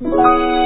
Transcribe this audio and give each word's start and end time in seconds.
Fly 0.00 0.63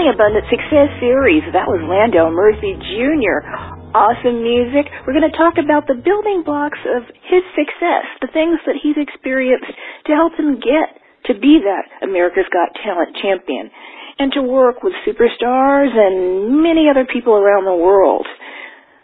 Building 0.00 0.16
Abundant 0.16 0.48
Success 0.48 0.88
Series. 0.96 1.44
That 1.52 1.68
was 1.68 1.84
Landau 1.84 2.32
Murphy 2.32 2.72
Jr. 2.72 3.44
Awesome 3.92 4.40
music. 4.40 4.88
We're 5.04 5.12
going 5.12 5.28
to 5.28 5.36
talk 5.36 5.60
about 5.60 5.84
the 5.84 6.00
building 6.00 6.40
blocks 6.40 6.80
of 6.88 7.04
his 7.28 7.44
success, 7.52 8.08
the 8.24 8.32
things 8.32 8.56
that 8.64 8.80
he's 8.80 8.96
experienced 8.96 9.68
to 10.08 10.16
help 10.16 10.32
him 10.40 10.56
get 10.56 10.96
to 11.28 11.36
be 11.36 11.60
that 11.60 11.84
America's 12.00 12.48
Got 12.48 12.72
Talent 12.80 13.12
champion 13.20 13.68
and 14.16 14.32
to 14.32 14.40
work 14.40 14.80
with 14.80 14.96
superstars 15.04 15.92
and 15.92 16.64
many 16.64 16.88
other 16.88 17.04
people 17.04 17.36
around 17.36 17.68
the 17.68 17.76
world. 17.76 18.24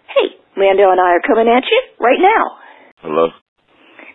Hey, 0.09 0.33
Landau 0.57 0.97
and 0.97 1.01
I 1.05 1.21
are 1.21 1.25
coming 1.29 1.45
at 1.45 1.69
you 1.69 1.81
right 2.01 2.25
now. 2.25 2.57
Hello. 3.05 3.37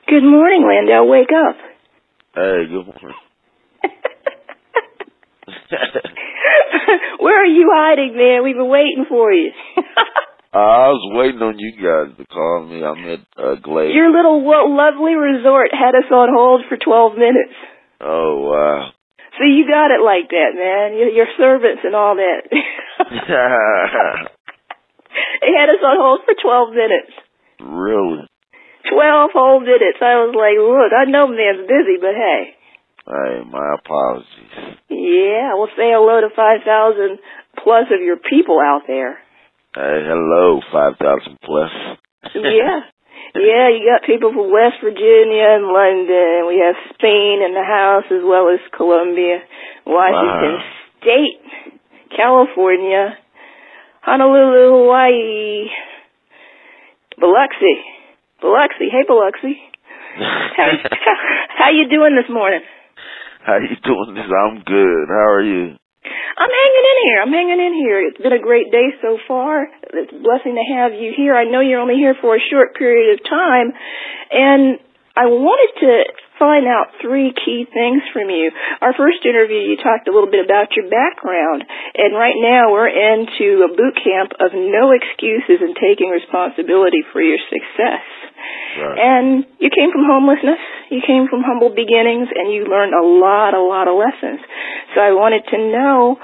Good 0.09 0.25
morning, 0.25 0.65
Landau. 0.65 1.05
Wake 1.05 1.29
up. 1.29 1.61
Hey, 2.33 2.65
good 2.65 2.89
morning. 2.89 3.21
Where 7.19 7.41
are 7.41 7.45
you 7.49 7.69
hiding, 7.73 8.15
man? 8.15 8.43
We've 8.43 8.55
been 8.55 8.69
waiting 8.69 9.05
for 9.07 9.31
you. 9.31 9.51
I 10.53 10.91
was 10.91 10.99
waiting 11.15 11.39
on 11.39 11.55
you 11.57 11.71
guys 11.79 12.11
to 12.19 12.25
call 12.27 12.67
me. 12.67 12.83
I'm 12.83 12.99
at 13.07 13.23
uh, 13.39 13.55
Glade. 13.63 13.95
Your 13.95 14.11
little 14.11 14.43
wo- 14.43 14.67
lovely 14.67 15.15
resort 15.15 15.71
had 15.71 15.95
us 15.95 16.11
on 16.11 16.27
hold 16.27 16.67
for 16.67 16.75
12 16.75 17.15
minutes. 17.15 17.55
Oh 18.03 18.51
wow. 18.51 18.91
So 19.39 19.47
you 19.47 19.63
got 19.63 19.95
it 19.95 20.03
like 20.03 20.27
that, 20.27 20.51
man. 20.59 20.99
Your, 20.99 21.07
your 21.07 21.29
servants 21.39 21.87
and 21.87 21.95
all 21.95 22.19
that. 22.19 22.51
they 25.39 25.51
had 25.55 25.71
us 25.71 25.79
on 25.79 25.95
hold 25.95 26.19
for 26.27 26.35
12 26.35 26.75
minutes. 26.75 27.15
really? 27.63 28.27
12 28.91 29.31
whole 29.31 29.61
minutes. 29.61 30.03
I 30.03 30.19
was 30.25 30.35
like, 30.35 30.57
look, 30.59 30.91
I 30.91 31.05
know 31.07 31.31
man's 31.31 31.63
busy, 31.63 31.95
but 32.01 32.11
hey. 32.11 32.59
Hey, 33.11 33.43
my 33.43 33.75
apologies. 33.75 34.79
Yeah, 34.87 35.51
well 35.59 35.67
say 35.75 35.91
hello 35.91 36.21
to 36.23 36.31
5,000 36.31 37.19
plus 37.61 37.91
of 37.91 37.99
your 37.99 38.15
people 38.15 38.55
out 38.63 38.83
there. 38.87 39.19
Hey, 39.75 39.99
hello, 40.03 40.59
five 40.71 40.95
thousand 40.99 41.37
plus. 41.43 41.71
yeah. 42.35 42.79
Yeah, 43.33 43.69
you 43.71 43.87
got 43.87 44.03
people 44.05 44.33
from 44.35 44.51
West 44.51 44.83
Virginia 44.83 45.55
and 45.55 45.63
London. 45.71 46.51
We 46.51 46.59
have 46.59 46.75
Spain 46.95 47.39
in 47.39 47.53
the 47.55 47.63
house 47.63 48.03
as 48.11 48.19
well 48.27 48.49
as 48.51 48.59
Colombia, 48.75 49.39
Washington 49.87 50.59
Wow. 50.59 50.99
State, 50.99 51.39
California, 52.11 53.15
Honolulu, 54.03 54.83
Hawaii, 54.83 55.69
Biloxi. 57.19 57.75
Biloxi. 58.41 58.89
Hey, 58.91 59.03
Biloxi. 59.07 59.55
How, 60.17 60.67
how 61.57 61.69
you 61.71 61.87
doing 61.87 62.19
this 62.19 62.27
morning? 62.29 62.59
How 63.45 63.57
you 63.57 63.73
doing 63.81 64.13
this? 64.13 64.29
I'm 64.29 64.61
good. 64.61 65.05
How 65.09 65.27
are 65.33 65.43
you? 65.43 65.73
I'm 66.41 66.53
hanging 66.53 66.85
in 66.89 66.97
here. 67.05 67.17
I'm 67.21 67.33
hanging 67.33 67.61
in 67.61 67.73
here. 67.73 67.97
It's 68.05 68.21
been 68.21 68.33
a 68.33 68.41
great 68.41 68.71
day 68.71 68.93
so 69.01 69.17
far. 69.27 69.67
It's 69.93 70.13
a 70.13 70.21
blessing 70.21 70.55
to 70.57 70.65
have 70.77 70.93
you 70.93 71.13
here. 71.15 71.35
I 71.35 71.45
know 71.45 71.59
you're 71.59 71.81
only 71.81 71.97
here 71.97 72.15
for 72.21 72.35
a 72.35 72.43
short 72.51 72.75
period 72.77 73.17
of 73.17 73.25
time, 73.25 73.73
and 74.31 74.79
I 75.11 75.27
wanted 75.27 75.71
to 75.83 75.91
find 76.39 76.63
out 76.65 76.95
three 77.03 77.35
key 77.35 77.67
things 77.67 78.01
from 78.15 78.31
you. 78.31 78.49
Our 78.79 78.95
first 78.95 79.21
interview, 79.27 79.59
you 79.59 79.77
talked 79.77 80.07
a 80.07 80.13
little 80.15 80.31
bit 80.31 80.41
about 80.41 80.71
your 80.73 80.87
background, 80.87 81.67
and 81.67 82.15
right 82.15 82.37
now 82.39 82.71
we're 82.71 82.89
into 82.89 83.67
a 83.67 83.69
boot 83.69 83.99
camp 83.99 84.33
of 84.39 84.55
no 84.55 84.95
excuses 84.95 85.59
and 85.59 85.75
taking 85.75 86.09
responsibility 86.09 87.03
for 87.11 87.19
your 87.19 87.37
success. 87.51 88.07
Right. 88.79 88.97
And 88.97 89.45
you 89.59 89.67
came 89.67 89.91
from 89.91 90.07
homelessness, 90.07 90.63
you 90.89 91.03
came 91.05 91.27
from 91.27 91.43
humble 91.43 91.75
beginnings, 91.75 92.31
and 92.31 92.49
you 92.49 92.65
learned 92.65 92.95
a 92.95 93.03
lot, 93.03 93.53
a 93.53 93.61
lot 93.61 93.91
of 93.91 93.99
lessons. 93.99 94.39
So 94.95 95.03
I 95.03 95.11
wanted 95.11 95.43
to 95.51 95.57
know 95.59 96.15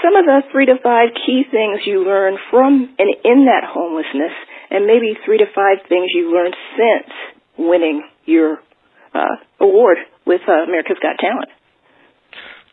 some 0.00 0.16
of 0.16 0.24
the 0.24 0.48
three 0.50 0.64
to 0.66 0.80
five 0.82 1.12
key 1.12 1.44
things 1.44 1.84
you 1.84 2.02
learned 2.02 2.40
from 2.48 2.88
and 2.96 3.08
in 3.22 3.46
that 3.52 3.68
homelessness, 3.68 4.32
and 4.72 4.88
maybe 4.88 5.12
three 5.28 5.38
to 5.38 5.46
five 5.52 5.84
things 5.86 6.08
you 6.16 6.32
learned 6.32 6.56
since 6.74 7.12
winning 7.60 8.02
your 8.30 8.58
uh, 9.14 9.36
award 9.60 9.98
with 10.26 10.40
uh, 10.48 10.62
America's 10.64 10.98
Got 11.02 11.18
Talent. 11.18 11.50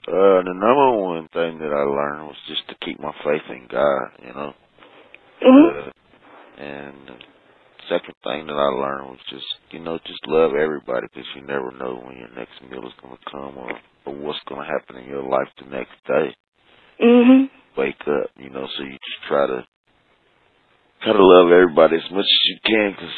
Uh, 0.08 0.40
the 0.46 0.54
number 0.56 1.04
one 1.04 1.28
thing 1.34 1.60
that 1.60 1.74
I 1.74 1.84
learned 1.84 2.28
was 2.28 2.38
just 2.48 2.64
to 2.70 2.76
keep 2.86 3.00
my 3.00 3.12
faith 3.26 3.44
in 3.50 3.68
God, 3.70 4.08
you 4.24 4.34
know. 4.34 4.54
hmm 5.42 5.68
Uh, 5.68 5.92
and 6.58 6.96
the 7.08 7.18
second 7.90 8.16
thing 8.24 8.48
that 8.48 8.56
I 8.56 8.70
learned 8.72 9.10
was 9.10 9.20
just, 9.30 9.46
you 9.72 9.80
know, 9.80 10.00
just 10.06 10.26
love 10.28 10.52
everybody 10.56 11.08
because 11.12 11.28
you 11.36 11.42
never 11.42 11.72
know 11.72 12.02
when 12.06 12.18
your 12.18 12.32
next 12.36 12.56
meal 12.70 12.88
is 12.88 12.94
going 13.02 13.18
to 13.18 13.32
come 13.32 13.58
or, 13.58 13.72
or 14.06 14.14
what's 14.16 14.40
going 14.48 14.62
to 14.62 14.68
happen 14.72 14.96
in 15.04 15.10
your 15.10 15.24
life 15.24 15.50
the 15.60 15.70
next 15.70 15.98
day. 16.08 16.36
hmm 17.00 17.46
Wake 17.78 18.02
up, 18.08 18.32
you 18.38 18.50
know, 18.50 18.66
so 18.78 18.84
you 18.84 18.92
just 18.98 19.28
try 19.28 19.46
to 19.46 19.68
try 21.04 21.14
to 21.14 21.26
love 21.26 21.52
everybody 21.52 21.98
as 21.98 22.12
much 22.12 22.26
as 22.26 22.44
you 22.46 22.58
can 22.66 22.92
because 22.92 23.14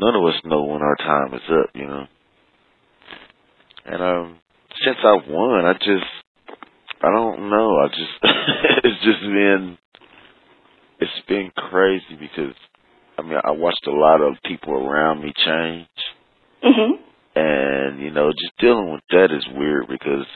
none 0.00 0.14
of 0.16 0.24
us 0.24 0.40
know 0.44 0.64
when 0.64 0.82
our 0.82 0.96
time 0.96 1.34
is 1.34 1.42
up, 1.50 1.70
you 1.74 1.86
know. 1.86 2.06
And 3.86 4.02
um, 4.02 4.38
since 4.84 4.98
I've 4.98 5.28
won, 5.28 5.64
I 5.64 5.74
just 5.74 6.06
I 7.02 7.10
don't 7.12 7.50
know. 7.50 7.76
I 7.78 7.88
just 7.88 8.18
it's 8.84 9.04
just 9.04 9.20
been 9.20 9.78
it's 11.00 11.26
been 11.28 11.50
crazy 11.56 12.16
because 12.18 12.54
I 13.18 13.22
mean 13.22 13.38
I 13.42 13.52
watched 13.52 13.86
a 13.86 13.92
lot 13.92 14.20
of 14.20 14.36
people 14.44 14.74
around 14.74 15.22
me 15.22 15.32
change 15.44 15.88
hmm 16.62 16.92
and 17.34 18.00
you 18.00 18.10
know 18.10 18.30
just 18.32 18.58
dealing 18.58 18.92
with 18.92 19.02
that 19.10 19.30
is 19.30 19.46
weird 19.54 19.86
because 19.88 20.26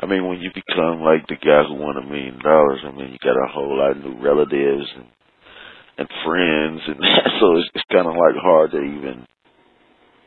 I 0.00 0.06
mean 0.06 0.26
when 0.26 0.40
you 0.40 0.50
become 0.54 1.02
like 1.02 1.26
the 1.28 1.36
guy 1.36 1.62
who 1.68 1.74
won 1.74 1.96
a 1.96 2.02
million 2.02 2.38
dollars 2.42 2.80
I 2.84 2.90
mean 2.90 3.12
you 3.12 3.18
got 3.22 3.36
a 3.36 3.52
whole 3.52 3.78
lot 3.78 3.92
of 3.92 3.98
new 3.98 4.20
relatives 4.20 4.86
and 4.96 5.06
and 5.98 6.08
friends 6.24 6.80
and 6.86 6.98
so 7.40 7.46
it's, 7.58 7.68
it's 7.74 7.84
kind 7.92 8.06
of 8.06 8.14
like 8.14 8.36
hard 8.40 8.70
to 8.72 8.80
even 8.80 9.26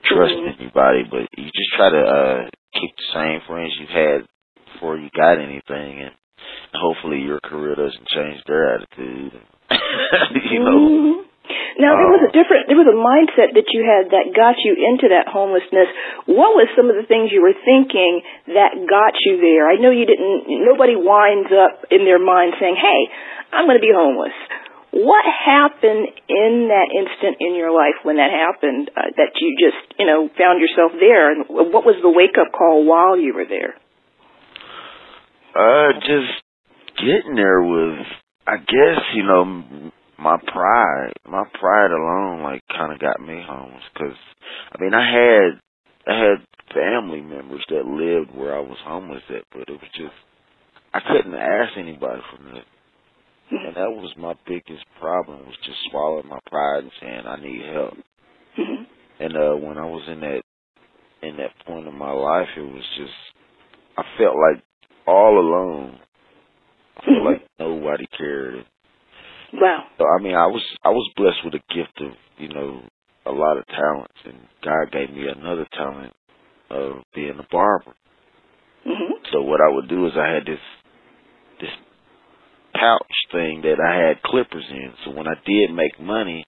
trust 0.05 0.33
Mhm. 0.33 0.59
anybody 0.59 1.03
but 1.09 1.27
you 1.37 1.45
just 1.45 1.71
try 1.77 1.89
to 1.89 2.03
uh 2.03 2.41
keep 2.73 2.91
the 2.97 3.09
same 3.13 3.39
friends 3.47 3.71
you 3.79 3.87
had 3.87 4.27
before 4.73 4.97
you 4.97 5.09
got 5.15 5.39
anything 5.39 6.01
and 6.01 6.11
hopefully 6.73 7.19
your 7.19 7.39
career 7.43 7.75
doesn't 7.75 8.07
change 8.07 8.41
their 8.47 8.75
attitude. 8.75 9.33
you 10.51 10.59
know. 10.63 10.79
Mm-hmm. 10.79 11.17
Now 11.83 11.95
there 11.99 12.11
was 12.11 12.23
a 12.23 12.31
Uh, 12.31 12.37
different, 12.37 12.67
there 12.67 12.79
was 12.79 12.87
a 12.87 12.95
mindset 12.95 13.53
that 13.55 13.67
you 13.75 13.83
had 13.83 14.11
that 14.11 14.31
got 14.35 14.55
you 14.63 14.75
into 14.75 15.09
that 15.11 15.27
homelessness. 15.27 15.87
What 16.25 16.55
was 16.55 16.67
some 16.75 16.89
of 16.89 16.95
the 16.95 17.03
things 17.03 17.31
you 17.31 17.41
were 17.41 17.55
thinking 17.65 18.21
that 18.55 18.75
got 18.87 19.19
you 19.25 19.39
there? 19.41 19.67
I 19.67 19.75
know 19.75 19.91
you 19.91 20.05
didn't. 20.05 20.47
Nobody 20.47 20.95
winds 20.95 21.51
up 21.51 21.85
in 21.91 22.05
their 22.05 22.19
mind 22.19 22.55
saying, 22.59 22.75
"Hey, 22.75 23.01
I'm 23.51 23.65
going 23.65 23.79
to 23.79 23.83
be 23.83 23.91
homeless." 23.93 24.35
What 24.91 25.23
happened 25.23 26.11
in 26.27 26.67
that 26.67 26.91
instant 26.91 27.37
in 27.39 27.55
your 27.55 27.71
life 27.71 28.03
when 28.03 28.17
that 28.17 28.29
happened 28.29 28.91
uh, 28.91 29.07
that 29.15 29.39
you 29.39 29.55
just, 29.55 29.79
you 29.97 30.05
know, 30.05 30.27
found 30.37 30.59
yourself 30.59 30.91
there? 30.99 31.31
And 31.31 31.45
what 31.47 31.85
was 31.85 31.95
the 32.03 32.11
wake 32.11 32.35
up 32.35 32.51
call 32.51 32.83
while 32.85 33.17
you 33.17 33.33
were 33.33 33.47
there? 33.47 33.75
Uh, 35.55 35.93
just 35.99 36.43
getting 36.99 37.35
there 37.35 37.61
was, 37.61 38.05
I 38.45 38.57
guess, 38.57 38.99
you 39.15 39.23
know, 39.23 39.91
my 40.19 40.37
pride, 40.45 41.13
my 41.25 41.43
pride 41.59 41.91
alone, 41.91 42.43
like, 42.43 42.61
kind 42.67 42.91
of 42.93 42.99
got 42.99 43.19
me 43.19 43.41
homeless. 43.47 43.83
Cause, 43.97 44.19
I 44.71 44.81
mean, 44.81 44.93
I 44.93 45.07
had, 45.07 45.59
I 46.05 46.19
had 46.19 46.47
family 46.73 47.21
members 47.21 47.63
that 47.69 47.85
lived 47.85 48.35
where 48.35 48.55
I 48.55 48.59
was 48.59 48.77
homeless 48.83 49.23
at, 49.29 49.43
but 49.51 49.69
it 49.69 49.79
was 49.79 49.91
just, 49.95 50.15
I 50.93 50.99
couldn't 50.99 51.33
ask 51.33 51.77
anybody 51.77 52.21
for 52.29 52.43
nothing. 52.43 52.63
And 53.51 53.75
that 53.75 53.91
was 53.91 54.13
my 54.17 54.33
biggest 54.47 54.85
problem 54.99 55.45
was 55.45 55.55
just 55.65 55.77
swallowing 55.89 56.27
my 56.27 56.39
pride 56.49 56.83
and 56.83 56.91
saying 56.99 57.23
I 57.25 57.35
need 57.37 57.65
help. 57.65 57.93
Mhm. 58.57 58.85
And 59.19 59.37
uh 59.37 59.55
when 59.55 59.77
I 59.77 59.85
was 59.85 60.07
in 60.07 60.21
that 60.21 60.41
in 61.21 61.37
that 61.37 61.57
point 61.65 61.87
of 61.87 61.93
my 61.93 62.11
life 62.11 62.49
it 62.57 62.61
was 62.61 62.83
just 62.97 63.13
I 63.97 64.03
felt 64.17 64.35
like 64.35 64.63
all 65.05 65.37
alone. 65.37 65.99
I 66.97 67.05
felt 67.05 67.17
Mhm. 67.17 67.25
like 67.25 67.47
nobody 67.59 68.05
cared. 68.17 68.65
Wow. 69.53 69.87
So 69.97 70.05
I 70.07 70.21
mean 70.23 70.35
I 70.35 70.47
was 70.47 70.63
I 70.83 70.89
was 70.89 71.09
blessed 71.15 71.43
with 71.45 71.55
a 71.55 71.73
gift 71.73 71.99
of, 72.01 72.13
you 72.37 72.47
know, 72.49 72.83
a 73.25 73.31
lot 73.31 73.57
of 73.57 73.67
talents 73.67 74.19
and 74.25 74.47
God 74.61 74.91
gave 74.91 75.11
me 75.11 75.27
another 75.27 75.65
talent 75.73 76.13
of 76.69 77.03
being 77.13 77.37
a 77.37 77.43
barber. 77.51 77.93
Mhm. 78.85 79.27
So 79.31 79.41
what 79.41 79.61
I 79.61 79.69
would 79.69 79.87
do 79.89 80.05
is 80.07 80.13
I 80.17 80.27
had 80.29 80.45
this 80.45 80.59
pouch 82.81 83.17
thing 83.31 83.61
that 83.61 83.77
I 83.79 84.07
had 84.07 84.23
clippers 84.23 84.65
in. 84.69 84.93
So 85.05 85.11
when 85.11 85.27
I 85.27 85.35
did 85.45 85.69
make 85.71 85.99
money, 85.99 86.45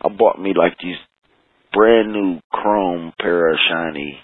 I 0.00 0.08
bought 0.08 0.40
me 0.40 0.52
like 0.58 0.76
these 0.82 0.98
brand 1.72 2.12
new 2.12 2.40
chrome 2.52 3.12
pair 3.20 3.52
of 3.52 3.58
shiny 3.70 4.18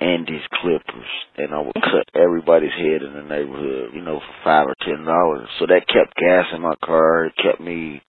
Andis 0.00 0.46
clippers 0.62 1.10
and 1.36 1.54
I 1.54 1.60
would 1.60 1.74
cut 1.74 2.06
everybody's 2.14 2.72
head 2.72 3.02
in 3.02 3.14
the 3.14 3.22
neighborhood, 3.22 3.90
you 3.94 4.02
know, 4.02 4.18
for 4.20 4.34
five 4.44 4.66
or 4.66 4.74
ten 4.82 5.04
dollars. 5.04 5.48
So 5.58 5.66
that 5.66 5.86
kept 5.88 6.14
gas 6.16 6.46
in 6.54 6.62
my 6.62 6.74
car. 6.84 7.26
It 7.26 7.34
kept 7.42 7.60
me, 7.60 8.02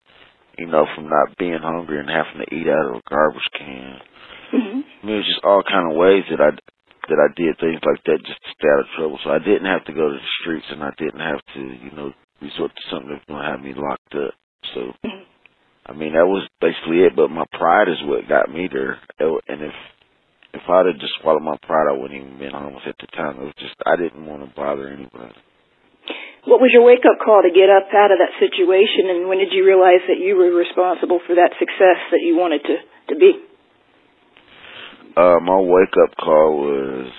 you 0.59 0.67
know, 0.67 0.87
from 0.95 1.09
not 1.09 1.37
being 1.39 1.59
hungry 1.63 2.01
and 2.01 2.11
having 2.11 2.43
to 2.47 2.55
eat 2.55 2.69
out 2.69 2.91
of 2.91 2.97
a 2.97 3.03
garbage 3.09 3.51
can. 3.59 4.01
Mhm. 4.53 4.85
I 5.03 5.07
mean, 5.07 5.15
it 5.15 5.19
was 5.19 5.27
just 5.27 5.45
all 5.45 5.63
kind 5.63 5.91
of 5.91 5.97
ways 5.97 6.25
that 6.31 6.41
I 6.41 6.51
that 7.09 7.23
I 7.23 7.31
did 7.37 7.59
things 7.59 7.81
like 7.87 8.03
that 8.05 8.19
just 8.27 8.43
to 8.43 8.51
stay 8.59 8.69
out 8.69 8.81
of 8.81 8.91
trouble. 8.97 9.19
So 9.23 9.31
I 9.31 9.39
didn't 9.39 9.71
have 9.71 9.85
to 9.87 9.93
go 9.93 10.11
to 10.11 10.19
the 10.19 10.31
streets, 10.41 10.67
and 10.71 10.83
I 10.83 10.91
didn't 10.99 11.21
have 11.21 11.41
to, 11.55 11.61
you 11.61 11.91
know, 11.95 12.13
resort 12.41 12.73
to 12.75 12.83
something 12.91 13.11
that's 13.11 13.25
gonna 13.27 13.51
have 13.51 13.61
me 13.61 13.75
locked 13.77 14.15
up. 14.15 14.35
So. 14.75 14.93
I 15.87 15.93
mean, 15.93 16.15
that 16.15 16.27
was 16.27 16.43
basically 16.61 17.07
it. 17.07 17.15
But 17.15 17.31
my 17.31 17.47
pride 17.53 17.89
is 17.89 18.03
what 18.03 18.29
got 18.29 18.51
me 18.51 18.69
there. 18.71 18.99
And 19.21 19.63
if 19.63 19.75
if 20.53 20.63
I'd 20.69 20.87
have 20.87 20.99
just 20.99 21.15
swallowed 21.21 21.43
my 21.43 21.57
pride, 21.63 21.87
I 21.89 21.93
wouldn't 21.93 22.19
even 22.19 22.39
been 22.39 22.51
homeless 22.51 22.89
at 22.89 22.99
the 22.99 23.07
time. 23.15 23.39
It 23.39 23.45
was 23.45 23.59
just 23.59 23.77
I 23.87 23.95
didn't 23.95 24.27
want 24.27 24.43
to 24.43 24.51
bother 24.55 24.89
anybody. 24.89 25.35
What 26.47 26.61
was 26.63 26.71
your 26.73 26.87
wake 26.87 27.03
up 27.03 27.19
call 27.19 27.43
to 27.43 27.51
get 27.51 27.67
up 27.67 27.91
out 27.91 28.15
of 28.15 28.23
that 28.23 28.39
situation 28.39 29.11
and 29.11 29.29
when 29.29 29.39
did 29.39 29.51
you 29.51 29.67
realize 29.67 30.07
that 30.07 30.23
you 30.23 30.39
were 30.39 30.55
responsible 30.55 31.19
for 31.27 31.35
that 31.35 31.51
success 31.59 31.99
that 32.15 32.23
you 32.23 32.39
wanted 32.39 32.63
to, 32.63 32.77
to 33.11 33.15
be? 33.19 33.35
Uh, 35.17 35.43
my 35.43 35.59
wake 35.59 35.95
up 36.07 36.15
call 36.17 36.63
was 36.63 37.11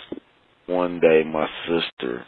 one 0.68 1.02
day 1.02 1.24
my 1.28 1.48
sister, 1.68 2.24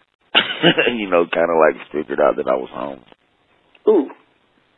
you 0.98 1.10
know, 1.10 1.26
kind 1.28 1.50
of 1.50 1.58
like 1.60 1.92
figured 1.92 2.20
out 2.20 2.36
that 2.38 2.48
I 2.48 2.56
was 2.56 2.70
home. 2.72 3.04
Ooh. 3.88 4.10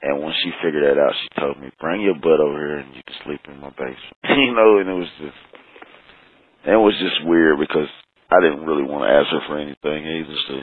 And 0.02 0.24
when 0.24 0.34
she 0.44 0.52
figured 0.64 0.84
that 0.84 1.02
out, 1.02 1.14
she 1.22 1.42
told 1.42 1.60
me, 1.62 1.72
"Bring 1.80 2.02
your 2.02 2.16
butt 2.16 2.40
over 2.40 2.58
here, 2.58 2.78
and 2.80 2.96
you 2.96 3.04
can 3.06 3.16
sleep 3.24 3.42
in 3.48 3.60
my 3.60 3.70
basement." 3.70 4.18
you 4.30 4.54
know, 4.54 4.80
and 4.80 4.90
it 4.90 4.94
was 4.94 5.10
just, 5.20 5.38
it 6.66 6.78
was 6.78 6.96
just 7.00 7.26
weird 7.26 7.60
because 7.60 7.90
I 8.32 8.42
didn't 8.42 8.66
really 8.66 8.84
want 8.84 9.06
to 9.06 9.14
ask 9.14 9.30
her 9.30 9.42
for 9.48 9.60
anything 9.60 10.06
either. 10.08 10.36
So, 10.48 10.62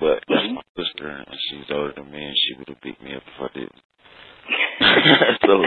but 0.00 0.24
that's 0.28 0.46
Mhm. 0.46 0.54
my 0.54 0.62
sister, 0.76 1.08
and 1.08 1.26
she's 1.50 1.70
older 1.70 1.92
than 1.94 2.10
me, 2.10 2.24
and 2.24 2.36
she 2.36 2.54
would 2.58 2.68
have 2.68 2.80
beat 2.80 3.00
me 3.02 3.14
up 3.14 3.22
if 3.26 3.40
I 3.40 3.48
didn't. 3.54 3.82
so, 5.46 5.64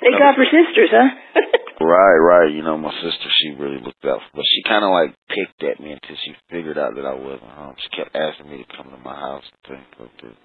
Thank 0.00 0.18
God 0.18 0.34
for 0.34 0.44
sisters, 0.44 0.90
huh? 0.92 1.10
right, 1.84 2.18
right, 2.18 2.52
you 2.52 2.62
know, 2.62 2.76
my 2.78 2.92
sister, 3.02 3.28
she 3.40 3.50
really 3.50 3.80
looked 3.82 4.04
out, 4.04 4.20
for, 4.20 4.36
but 4.40 4.44
she 4.48 4.62
kind 4.68 4.84
of 4.84 4.90
like 4.90 5.14
picked 5.28 5.62
at 5.62 5.80
me 5.80 5.92
until 5.92 6.16
she 6.24 6.32
figured 6.50 6.78
out 6.78 6.94
that 6.96 7.04
I 7.06 7.14
wasn't 7.14 7.50
home. 7.50 7.74
She 7.78 7.96
kept 7.96 8.16
asking 8.16 8.50
me 8.50 8.64
to 8.64 8.76
come 8.76 8.90
to 8.90 8.98
my 8.98 9.14
house 9.14 9.44
and 9.44 9.76
things 9.76 9.94
like 10.00 10.16
that. 10.22 10.36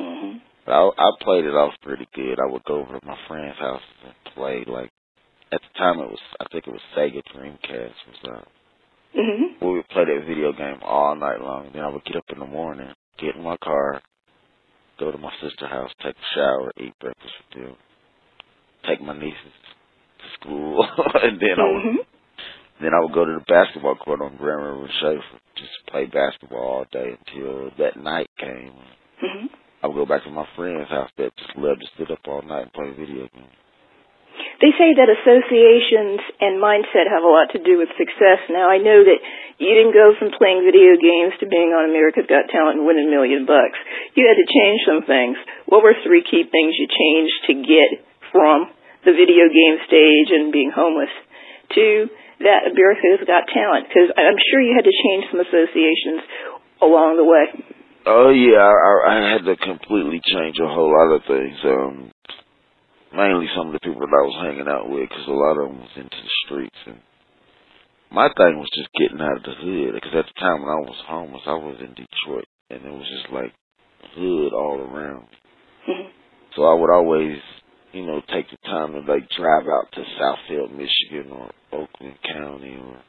mhm. 0.00 0.40
But 0.66 0.72
I, 0.72 0.88
I 0.96 1.10
played 1.20 1.44
it 1.44 1.54
off 1.54 1.74
pretty 1.82 2.06
good. 2.14 2.38
I 2.40 2.50
would 2.50 2.64
go 2.64 2.80
over 2.80 2.98
to 2.98 3.06
my 3.06 3.18
friend's 3.28 3.58
house 3.58 3.82
and 4.04 4.14
play. 4.34 4.64
Like 4.66 4.90
at 5.52 5.60
the 5.60 5.78
time, 5.78 5.98
it 6.00 6.08
was 6.08 6.20
I 6.40 6.46
think 6.50 6.66
it 6.66 6.72
was 6.72 6.80
Sega 6.96 7.20
Dreamcast 7.34 8.00
was 8.08 8.30
out. 8.32 8.48
Mhm. 9.16 9.60
We 9.60 9.72
would 9.74 9.88
play 9.88 10.04
that 10.06 10.24
video 10.26 10.52
game 10.52 10.78
all 10.82 11.14
night 11.16 11.40
long. 11.40 11.70
Then 11.72 11.82
I 11.84 11.88
would 11.88 12.04
get 12.04 12.16
up 12.16 12.24
in 12.32 12.38
the 12.38 12.46
morning, 12.46 12.88
get 13.18 13.36
in 13.36 13.42
my 13.42 13.56
car, 13.58 14.00
go 14.98 15.10
to 15.12 15.18
my 15.18 15.32
sister's 15.42 15.68
house, 15.68 15.90
take 16.02 16.16
a 16.16 16.34
shower, 16.34 16.72
eat 16.78 16.94
breakfast 17.00 17.34
with 17.54 17.62
them, 17.64 17.76
take 18.88 19.00
my 19.00 19.16
nieces 19.16 19.54
to 20.18 20.26
school, 20.40 20.86
and 21.22 21.40
then 21.40 21.56
I 21.58 21.64
would 21.72 21.82
Mhm. 21.84 22.04
then 22.80 22.92
I 22.94 23.00
would 23.00 23.12
go 23.14 23.24
to 23.24 23.34
the 23.38 23.44
basketball 23.46 23.94
court 23.94 24.20
on 24.20 24.36
Grand 24.36 24.62
River 24.62 24.82
and 24.82 24.92
Schaefer, 25.00 25.38
just 25.56 25.86
play 25.86 26.06
basketball 26.06 26.58
all 26.82 26.86
day 26.90 27.16
until 27.16 27.70
that 27.78 27.96
night 27.96 28.28
came. 28.38 28.74
Mhm. 29.22 29.48
I 29.82 29.86
would 29.86 29.94
go 29.96 30.06
back 30.06 30.24
to 30.24 30.30
my 30.30 30.46
friend's 30.56 30.88
house 30.90 31.10
that 31.16 31.36
just 31.36 31.56
loved 31.56 31.82
to 31.82 31.88
sit 31.96 32.10
up 32.10 32.26
all 32.26 32.42
night 32.42 32.62
and 32.62 32.72
play 32.72 32.90
video 32.90 33.28
games. 33.28 33.56
They 34.60 34.72
say 34.72 34.94
that 34.94 35.08
associations 35.10 36.20
and 36.40 36.58
mindset 36.62 37.06
have 37.06 37.22
a 37.22 37.28
lot 37.28 37.50
to 37.50 37.58
do 37.58 37.78
with 37.78 37.90
success. 37.96 38.40
Now, 38.48 38.68
I 38.68 38.78
know 38.78 39.04
that 39.04 39.20
you 39.58 39.70
didn't 39.74 39.92
go 39.92 40.14
from 40.14 40.30
playing 40.32 40.64
video 40.64 40.96
games 40.96 41.34
to 41.38 41.46
being 41.46 41.70
on 41.74 41.90
America's 41.90 42.26
Got 42.26 42.48
Talent 42.48 42.78
and 42.78 42.86
winning 42.86 43.08
a 43.08 43.10
million 43.10 43.44
bucks. 43.46 43.78
You 44.14 44.26
had 44.26 44.36
to 44.36 44.46
change 44.46 44.80
some 44.86 45.02
things. 45.02 45.36
What 45.66 45.82
were 45.82 45.94
three 46.02 46.22
key 46.22 46.44
things 46.44 46.74
you 46.78 46.86
changed 46.86 47.38
to 47.46 47.54
get 47.54 47.88
from 48.32 48.70
the 49.04 49.12
video 49.12 49.48
game 49.52 49.76
stage 49.86 50.28
and 50.32 50.52
being 50.52 50.72
homeless 50.74 51.12
to 51.76 52.08
that 52.40 52.68
America's 52.68 53.24
Got 53.26 53.48
Talent? 53.48 53.88
Because 53.88 54.10
I'm 54.16 54.38
sure 54.50 54.60
you 54.60 54.74
had 54.74 54.88
to 54.88 54.92
change 54.92 55.30
some 55.30 55.40
associations 55.40 56.22
along 56.82 57.16
the 57.16 57.24
way. 57.24 57.46
Oh 58.06 58.28
yeah, 58.28 58.60
I, 58.60 58.92
I 59.08 59.16
had 59.32 59.44
to 59.48 59.56
completely 59.56 60.20
change 60.20 60.60
a 60.60 60.68
whole 60.68 60.92
lot 60.92 61.16
of 61.16 61.22
things. 61.24 61.56
Um, 61.64 62.12
mainly 63.16 63.48
some 63.56 63.68
of 63.68 63.72
the 63.72 63.80
people 63.80 64.00
that 64.00 64.12
I 64.12 64.24
was 64.26 64.36
hanging 64.44 64.68
out 64.68 64.90
with, 64.90 65.08
because 65.08 65.26
a 65.26 65.32
lot 65.32 65.56
of 65.56 65.70
them 65.70 65.80
was 65.80 65.94
into 65.96 66.18
the 66.18 66.34
streets. 66.44 66.80
And 66.84 67.00
my 68.10 68.28
thing 68.36 68.58
was 68.58 68.68
just 68.76 68.92
getting 69.00 69.22
out 69.22 69.38
of 69.38 69.46
the 69.46 69.56
hood, 69.56 69.94
because 69.94 70.12
at 70.12 70.26
the 70.28 70.36
time 70.36 70.60
when 70.60 70.74
I 70.74 70.82
was 70.84 71.00
homeless, 71.08 71.46
I 71.46 71.56
was 71.56 71.80
in 71.80 71.94
Detroit, 71.96 72.48
and 72.68 72.84
it 72.84 72.92
was 72.92 73.08
just 73.08 73.32
like 73.32 73.54
hood 74.12 74.52
all 74.52 74.84
around. 74.84 75.28
Mhm. 75.88 76.08
So 76.56 76.64
I 76.68 76.74
would 76.74 76.92
always, 76.92 77.40
you 77.94 78.06
know, 78.06 78.20
take 78.32 78.50
the 78.50 78.58
time 78.68 78.92
to 78.92 79.00
like 79.00 79.28
drive 79.30 79.66
out 79.68 79.92
to 79.92 80.04
Southfield, 80.20 80.72
Michigan, 80.72 81.32
or 81.32 81.50
Oakland 81.72 82.18
County, 82.22 82.76
or 82.76 83.00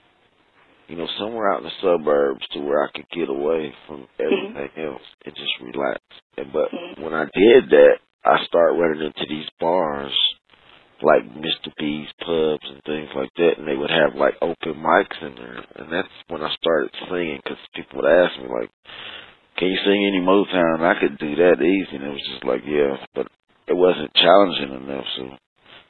you 0.88 0.96
know, 0.96 1.08
somewhere 1.20 1.52
out 1.52 1.60
in 1.60 1.66
the 1.66 1.72
suburbs 1.82 2.46
to 2.54 2.60
where 2.60 2.84
I 2.84 2.92
could 2.94 3.10
get 3.12 3.30
away 3.30 3.74
from 3.88 4.08
everything 4.20 4.84
else 4.84 5.02
and 5.26 5.36
just 5.36 5.54
relax. 5.62 6.00
And 6.38 6.54
but 6.54 6.72
Mhm. 6.72 7.04
when 7.04 7.14
I 7.14 7.26
did 7.34 7.70
that, 7.72 8.00
I 8.24 8.44
started 8.46 8.80
running 8.80 9.02
into 9.02 9.26
these 9.28 9.50
bars 9.60 10.14
like 11.02 11.24
Mr. 11.36 11.74
B's 11.78 12.08
pubs 12.22 12.70
and 12.70 12.82
things 12.84 13.10
like 13.16 13.34
that, 13.36 13.58
and 13.58 13.68
they 13.68 13.76
would 13.76 13.92
have 13.92 14.16
like 14.16 14.36
open 14.42 14.76
mics 14.76 15.22
in 15.22 15.36
there, 15.36 15.64
and 15.76 15.92
that's 15.92 16.08
when 16.30 16.42
I 16.42 16.50
started 16.56 16.92
singing 17.10 17.42
because 17.44 17.58
people 17.74 18.02
would 18.02 18.10
ask 18.10 18.40
me 18.40 18.48
like, 18.48 18.70
"Can 19.58 19.70
you 19.70 19.78
sing 19.78 20.06
any 20.06 20.22
Motown?" 20.22 20.76
And 20.76 20.86
I 20.88 20.96
could 21.00 21.18
do 21.18 21.36
that 21.36 21.62
easy, 21.62 21.96
and 21.98 22.06
it 22.06 22.14
was 22.14 22.28
just 22.30 22.44
like, 22.46 22.62
yeah, 22.66 23.06
but 23.14 23.28
it 23.68 23.74
wasn't 23.74 24.14
challenging 24.14 24.74
enough. 24.74 25.06
So 25.18 25.24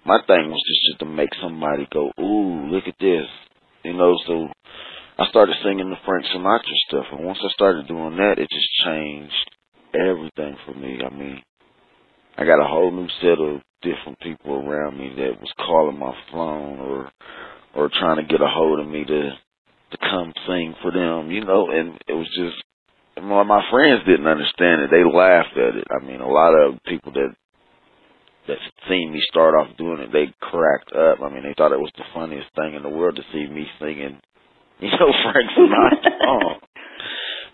my 0.05 0.19
thing 0.27 0.49
was 0.49 0.63
just, 0.67 0.81
just 0.91 0.99
to 0.99 1.05
make 1.05 1.33
somebody 1.41 1.87
go, 1.91 2.11
"Ooh, 2.19 2.67
look 2.71 2.87
at 2.87 2.99
this," 2.99 3.27
you 3.83 3.93
know. 3.93 4.15
So 4.27 4.47
I 5.17 5.27
started 5.27 5.55
singing 5.63 5.89
the 5.89 5.97
Frank 6.05 6.25
Sinatra 6.27 6.75
stuff, 6.87 7.05
and 7.11 7.25
once 7.25 7.39
I 7.43 7.49
started 7.53 7.87
doing 7.87 8.17
that, 8.17 8.37
it 8.37 8.49
just 8.49 8.85
changed 8.85 9.51
everything 9.93 10.57
for 10.65 10.73
me. 10.73 10.99
I 11.05 11.09
mean, 11.09 11.41
I 12.37 12.45
got 12.45 12.61
a 12.63 12.67
whole 12.67 12.91
new 12.91 13.07
set 13.21 13.39
of 13.39 13.61
different 13.81 14.19
people 14.19 14.55
around 14.55 14.97
me 14.97 15.13
that 15.15 15.39
was 15.39 15.53
calling 15.57 15.99
my 15.99 16.13
phone 16.31 16.79
or 16.79 17.11
or 17.75 17.89
trying 17.89 18.17
to 18.17 18.23
get 18.31 18.41
a 18.41 18.47
hold 18.47 18.79
of 18.79 18.87
me 18.87 19.03
to 19.05 19.31
to 19.91 19.97
come 19.97 20.33
sing 20.47 20.75
for 20.81 20.91
them, 20.91 21.31
you 21.31 21.43
know, 21.45 21.69
and 21.69 21.99
it 22.07 22.13
was 22.13 22.27
just 22.35 22.61
my 23.21 23.43
my 23.43 23.61
friends 23.71 24.05
didn't 24.05 24.27
understand 24.27 24.81
it. 24.81 24.91
They 24.91 25.03
laughed 25.03 25.57
at 25.57 25.75
it. 25.75 25.87
I 25.89 26.03
mean, 26.03 26.21
a 26.21 26.27
lot 26.27 26.53
of 26.53 26.83
people 26.83 27.11
that 27.13 27.35
that 28.47 28.57
seen 28.89 29.11
me 29.11 29.21
start 29.29 29.55
off 29.55 29.75
doing 29.77 29.99
it, 30.01 30.11
they 30.11 30.33
cracked 30.39 30.93
up. 30.93 31.21
I 31.21 31.29
mean, 31.33 31.43
they 31.43 31.53
thought 31.57 31.73
it 31.73 31.79
was 31.79 31.91
the 31.97 32.05
funniest 32.13 32.47
thing 32.55 32.75
in 32.75 32.83
the 32.83 32.89
world 32.89 33.15
to 33.15 33.23
see 33.33 33.51
me 33.51 33.65
singing, 33.79 34.19
you 34.79 34.89
know, 34.89 35.11
Frank 35.23 35.49
Sinatra 35.57 36.11
song. 36.21 36.59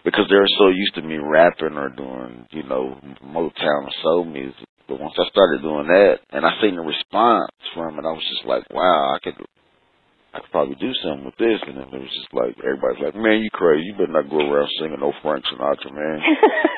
Because 0.04 0.26
they're 0.30 0.50
so 0.58 0.70
used 0.70 0.96
to 0.96 1.04
me 1.04 1.18
rapping 1.18 1.78
or 1.78 1.90
doing, 1.90 2.48
you 2.52 2.64
know, 2.64 2.98
Motown 3.24 3.86
or 3.86 3.94
soul 4.02 4.26
music. 4.26 4.66
But 4.88 5.00
once 5.00 5.14
I 5.18 5.30
started 5.30 5.62
doing 5.62 5.88
that, 5.88 6.20
and 6.32 6.44
I 6.44 6.58
seen 6.60 6.76
the 6.76 6.82
response 6.82 7.52
from 7.76 8.00
it, 8.00 8.06
I 8.06 8.12
was 8.12 8.26
just 8.34 8.46
like, 8.46 8.66
wow, 8.74 9.14
I 9.16 9.20
could 9.24 9.36
I 10.34 10.40
could 10.40 10.52
probably 10.52 10.76
do 10.76 10.92
something 11.04 11.26
with 11.26 11.38
this. 11.38 11.60
And 11.68 11.78
then 11.78 11.88
it 11.92 12.02
was 12.02 12.16
just 12.16 12.34
like, 12.34 12.56
everybody's 12.64 13.04
like, 13.04 13.16
man, 13.16 13.44
you 13.44 13.50
crazy. 13.52 13.86
You 13.88 13.94
better 13.94 14.12
not 14.12 14.30
go 14.30 14.40
around 14.40 14.70
singing 14.80 15.00
no 15.00 15.14
Frank 15.22 15.46
Sinatra, 15.46 15.94
man. 15.94 16.20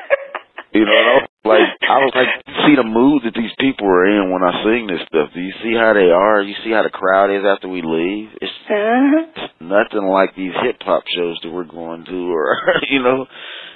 you 0.74 0.86
know, 0.86 1.26
like, 1.46 1.68
I 1.84 1.98
was 2.00 2.14
like, 2.16 2.32
see 2.66 2.76
the 2.76 2.84
mood 2.88 3.24
that 3.26 3.36
these 3.36 3.52
people 3.60 3.88
are 3.88 4.06
in 4.06 4.32
when 4.32 4.44
I 4.44 4.64
sing 4.64 4.88
this 4.88 5.06
stuff. 5.08 5.30
Do 5.34 5.42
you 5.42 5.54
see 5.64 5.74
how 5.76 5.94
they 5.94 6.10
are? 6.12 6.42
You 6.42 6.56
see 6.64 6.72
how 6.72 6.84
the 6.84 6.90
crowd 6.90 7.32
is 7.32 7.44
after 7.46 7.68
we 7.68 7.82
leave? 7.82 8.30
It's, 8.42 8.52
Uh-huh. 8.70 9.26
it's 9.36 9.54
nothing 9.60 10.08
like 10.08 10.36
these 10.36 10.54
hip 10.64 10.78
hop 10.82 11.04
shows 11.16 11.40
that 11.44 11.52
we're 11.52 11.66
going 11.66 12.06
to 12.06 12.34
or, 12.34 12.58
you 12.90 13.04
know, 13.04 13.26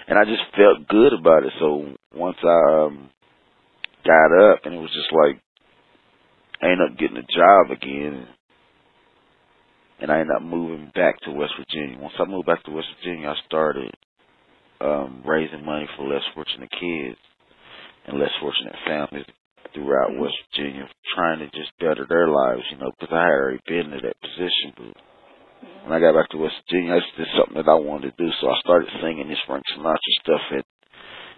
and 0.08 0.18
I 0.18 0.24
just 0.24 0.44
felt 0.56 0.88
good 0.88 1.14
about 1.14 1.44
it. 1.44 1.54
So 1.60 1.96
once 2.16 2.38
I, 2.44 2.88
um, 2.88 3.10
got 4.06 4.52
up 4.52 4.66
and 4.66 4.74
it 4.74 4.80
was 4.80 4.94
just 4.94 5.12
like, 5.12 5.42
I 6.62 6.72
ended 6.72 6.92
up 6.92 6.98
getting 6.98 7.18
a 7.18 7.22
job 7.22 7.72
again 7.72 8.28
and 10.00 10.12
I 10.12 10.20
ended 10.20 10.36
up 10.36 10.42
moving 10.42 10.92
back 10.96 11.20
to 11.22 11.32
West 11.32 11.54
Virginia. 11.60 12.00
Once 12.00 12.16
I 12.20 12.26
moved 12.26 12.48
back 12.48 12.64
to 12.64 12.72
West 12.72 12.88
Virginia, 13.00 13.30
I 13.30 13.46
started 13.46 13.92
um 14.80 15.24
raising 15.26 15.66
money 15.66 15.88
for 15.98 16.08
less 16.08 16.22
fortunate 16.36 16.70
kids 16.80 17.18
and 18.08 18.20
less 18.20 18.32
fortunate 18.40 18.76
families 18.86 19.26
throughout. 19.74 20.18
West 20.18 20.36
Virginia, 20.52 20.88
trying 21.16 21.40
to 21.40 21.48
just 21.52 21.72
better 21.80 22.06
their 22.08 22.28
lives, 22.28 22.64
you 22.72 22.78
know, 22.78 22.92
because 23.00 23.14
I 23.14 23.22
had 23.22 23.38
already 23.38 23.62
been 23.68 23.94
in 23.94 24.02
that 24.02 24.22
position. 24.22 24.74
But 24.76 24.96
when 25.84 25.94
I 25.94 26.00
got 26.00 26.16
back 26.16 26.30
to 26.32 26.38
West 26.38 26.56
Virginia, 26.66 26.96
that's 26.96 27.18
just 27.18 27.36
something 27.38 27.60
that 27.60 27.70
I 27.70 27.76
wanted 27.76 28.16
to 28.16 28.24
do. 28.24 28.32
So 28.40 28.50
I 28.50 28.58
started 28.64 28.90
singing 29.02 29.28
this 29.28 29.44
Frank 29.46 29.64
Sinatra 29.76 30.14
stuff 30.24 30.42
at, 30.58 30.66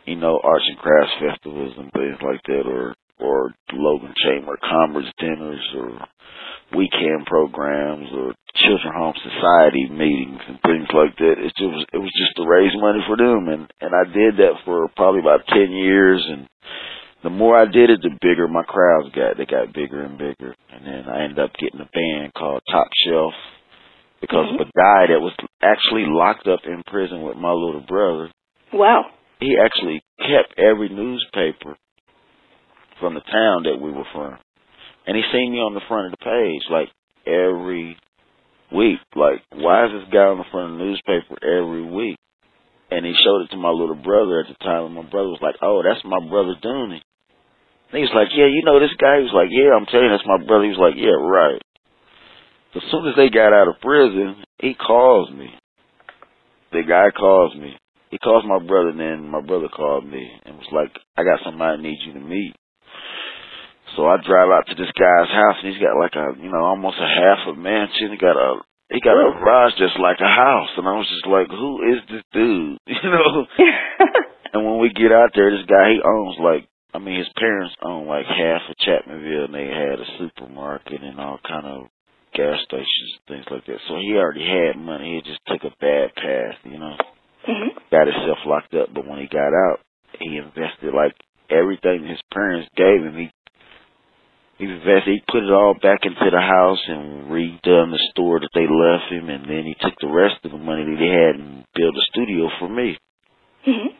you 0.06 0.16
know, 0.16 0.40
arts 0.44 0.66
and 0.70 0.78
crafts 0.78 1.18
festivals 1.20 1.74
and 1.78 1.92
things 1.92 2.18
like 2.22 2.42
that, 2.48 2.66
or 2.70 2.96
or 3.20 3.54
Logan 3.74 4.14
Chamber 4.18 4.58
Commerce 4.62 5.12
dinners, 5.20 5.68
or 5.76 6.00
weekend 6.76 7.26
programs 7.26 8.08
or 8.14 8.34
children 8.56 8.94
home 8.94 9.14
society 9.18 9.90
meetings 9.90 10.42
and 10.48 10.60
things 10.62 10.88
like 10.94 11.16
that. 11.18 11.36
It 11.42 11.54
was 11.60 11.86
it 11.94 11.98
was 11.98 12.14
just 12.14 12.36
to 12.38 12.46
raise 12.46 12.74
money 12.78 13.02
for 13.08 13.18
them 13.18 13.50
and 13.50 13.66
and 13.82 13.92
I 13.94 14.06
did 14.06 14.38
that 14.38 14.62
for 14.66 14.88
probably 14.96 15.22
about 15.22 15.48
10 15.48 15.72
years 15.72 16.26
and 16.30 16.48
the 17.24 17.30
more 17.30 17.60
I 17.60 17.66
did 17.66 17.90
it 17.90 18.02
the 18.02 18.16
bigger 18.22 18.48
my 18.48 18.64
crowds 18.64 19.14
got. 19.16 19.38
They 19.38 19.46
got 19.46 19.74
bigger 19.74 20.04
and 20.04 20.18
bigger. 20.18 20.56
And 20.72 20.86
then 20.86 21.04
I 21.10 21.24
ended 21.24 21.40
up 21.40 21.52
getting 21.60 21.82
a 21.82 21.90
band 21.92 22.34
called 22.34 22.62
Top 22.72 22.88
Shelf 23.06 23.34
because 24.22 24.46
mm-hmm. 24.48 24.62
of 24.62 24.68
a 24.68 24.78
guy 24.78 25.12
that 25.12 25.20
was 25.20 25.34
actually 25.62 26.06
locked 26.08 26.48
up 26.48 26.62
in 26.66 26.84
prison 26.86 27.22
with 27.22 27.36
my 27.36 27.52
little 27.52 27.84
brother. 27.86 28.32
Wow. 28.72 29.06
He 29.40 29.58
actually 29.58 30.02
kept 30.20 30.60
every 30.60 30.90
newspaper 30.90 31.76
from 33.00 33.13
the 33.13 33.22
town 33.22 33.63
that 33.63 33.79
we 33.82 33.91
were 33.91 34.08
from. 34.13 34.38
And 35.08 35.15
he 35.15 35.24
seen 35.32 35.51
me 35.51 35.60
on 35.60 35.74
the 35.74 35.86
front 35.88 36.08
of 36.08 36.20
the 36.20 36.24
page 36.24 36.63
like 36.70 36.89
every 37.25 37.98
week. 38.72 39.00
Like, 39.15 39.41
why 39.53 39.86
is 39.86 39.91
this 39.91 40.13
guy 40.13 40.29
on 40.29 40.38
the 40.38 40.50
front 40.51 40.74
of 40.74 40.77
the 40.77 40.86
newspaper 40.86 41.36
every 41.41 41.84
week? 41.84 42.18
And 42.91 43.06
he 43.06 43.13
showed 43.13 43.46
it 43.46 43.51
to 43.51 43.58
my 43.58 43.70
little 43.70 43.96
brother 43.96 44.41
at 44.41 44.50
the 44.50 44.58
time, 44.63 44.86
and 44.86 44.96
my 44.96 45.06
brother 45.06 45.29
was 45.29 45.41
like, 45.41 45.58
"Oh, 45.62 45.84
that's 45.84 46.03
my 46.03 46.20
brother 46.25 46.56
Dooney." 46.58 47.01
And 47.89 47.98
he 47.98 48.01
was 48.01 48.13
like, 48.13 48.29
"Yeah, 48.34 48.46
you 48.46 48.63
know 48.65 48.79
this 48.79 48.94
guy?" 48.98 49.18
He 49.18 49.29
was 49.29 49.34
like, 49.34 49.50
"Yeah, 49.51 49.77
I'm 49.77 49.86
telling 49.86 50.10
you, 50.10 50.13
that's 50.13 50.25
my 50.25 50.41
brother." 50.41 50.63
He 50.63 50.74
was 50.74 50.82
like, 50.82 50.98
"Yeah, 50.98 51.18
right." 51.18 51.62
As 52.75 52.84
soon 52.89 53.08
as 53.08 53.15
they 53.15 53.29
got 53.29 53.53
out 53.53 53.68
of 53.68 53.82
prison, 53.82 54.44
he 54.60 54.74
calls 54.74 55.29
me. 55.32 55.53
The 56.72 56.84
guy 56.84 57.10
calls 57.12 57.56
me. 57.56 57.77
He 58.10 58.18
calls 58.18 58.44
my 58.46 58.60
brother, 58.60 58.89
and 58.89 59.00
then 59.00 59.27
my 59.29 59.41
brother 59.41 59.70
called 59.70 60.06
me 60.06 60.29
and 60.46 60.58
was 60.58 60.72
like, 60.72 60.98
"I 61.18 61.24
got 61.24 61.41
somebody 61.44 61.77
I 61.77 61.82
need 61.82 62.00
you 62.06 62.13
to 62.13 62.20
meet." 62.20 62.56
So 63.96 64.05
I 64.05 64.17
drive 64.22 64.50
out 64.50 64.67
to 64.67 64.75
this 64.75 64.91
guy's 64.93 65.29
house 65.29 65.58
and 65.63 65.74
he's 65.74 65.81
got 65.81 65.98
like 65.98 66.15
a, 66.15 66.38
you 66.41 66.51
know, 66.51 66.63
almost 66.63 66.98
a 67.00 67.08
half 67.08 67.48
a 67.48 67.55
mansion. 67.55 68.12
He 68.12 68.17
got 68.17 68.38
a, 68.38 68.62
he 68.89 69.00
got 69.01 69.17
a 69.17 69.34
garage 69.38 69.74
just 69.77 70.00
like 70.00 70.19
a 70.19 70.29
house. 70.29 70.69
And 70.77 70.88
I 70.88 70.93
was 70.98 71.10
just 71.10 71.27
like, 71.27 71.50
who 71.50 71.72
is 71.93 72.00
this 72.10 72.24
dude? 72.34 72.77
You 72.88 73.10
know? 73.10 73.46
and 74.53 74.65
when 74.65 74.79
we 74.79 74.89
get 74.89 75.12
out 75.12 75.31
there, 75.36 75.51
this 75.51 75.65
guy, 75.67 75.93
he 75.93 76.01
owns 76.01 76.38
like, 76.39 76.67
I 76.93 76.98
mean, 77.00 77.17
his 77.17 77.29
parents 77.38 77.75
own 77.86 78.08
like 78.08 78.25
half 78.25 78.62
of 78.69 78.75
Chapmanville 78.81 79.46
and 79.46 79.53
they 79.53 79.67
had 79.67 80.00
a 80.01 80.10
supermarket 80.17 81.01
and 81.01 81.19
all 81.19 81.39
kind 81.48 81.65
of 81.65 81.88
gas 82.34 82.58
stations 82.65 83.12
and 83.17 83.25
things 83.27 83.46
like 83.51 83.65
that. 83.65 83.77
So 83.88 83.98
he 83.98 84.13
already 84.17 84.46
had 84.46 84.79
money. 84.79 85.22
He 85.22 85.29
just 85.29 85.41
took 85.46 85.63
a 85.63 85.75
bad 85.79 86.15
path, 86.15 86.58
you 86.63 86.79
know? 86.79 86.98
Mhm. 87.48 87.69
got 87.89 88.05
himself 88.05 88.38
locked 88.46 88.74
up, 88.75 88.93
but 88.93 89.08
when 89.08 89.19
he 89.19 89.27
got 89.27 89.53
out, 89.53 89.79
he 90.19 90.38
invested 90.38 90.93
like 90.93 91.15
everything 91.50 92.05
his 92.05 92.22
parents 92.34 92.69
gave 92.75 93.01
him. 93.01 93.17
He 93.17 93.31
he 94.60 94.68
invested, 94.68 95.08
he 95.08 95.32
put 95.32 95.48
it 95.48 95.56
all 95.56 95.74
back 95.74 96.04
into 96.04 96.20
the 96.20 96.44
house 96.44 96.84
and 96.88 97.32
redone 97.32 97.96
the 97.96 98.04
store 98.12 98.39
that 98.44 98.51
they 98.54 98.68
left 98.68 99.08
him, 99.08 99.32
and 99.32 99.48
then 99.48 99.63
he 99.63 99.74
took 99.80 99.96
the 100.00 100.12
rest 100.12 100.44
of 100.44 100.51
the 100.51 100.60
money 100.60 100.84
that 100.84 101.00
he 101.00 101.08
had 101.08 101.39
and 101.39 101.63
built 101.74 101.96
a 101.96 102.06
studio 102.12 102.51
for 102.60 102.68
me. 102.68 102.98
Mhm. 103.66 103.94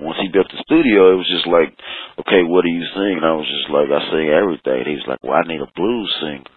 Once 0.00 0.18
he 0.18 0.28
built 0.28 0.48
the 0.50 0.62
studio, 0.64 1.12
it 1.12 1.16
was 1.20 1.28
just 1.28 1.46
like, 1.46 1.76
okay, 2.18 2.42
what 2.44 2.64
do 2.64 2.70
you 2.70 2.84
sing? 2.96 3.20
And 3.20 3.26
I 3.26 3.32
was 3.36 3.46
just 3.46 3.68
like, 3.68 3.90
I 3.92 4.00
sing 4.10 4.28
everything. 4.30 4.84
He 4.88 4.96
was 4.96 5.06
like, 5.06 5.20
well, 5.22 5.36
I 5.36 5.46
need 5.46 5.60
a 5.60 5.68
blues 5.76 6.16
singer, 6.20 6.48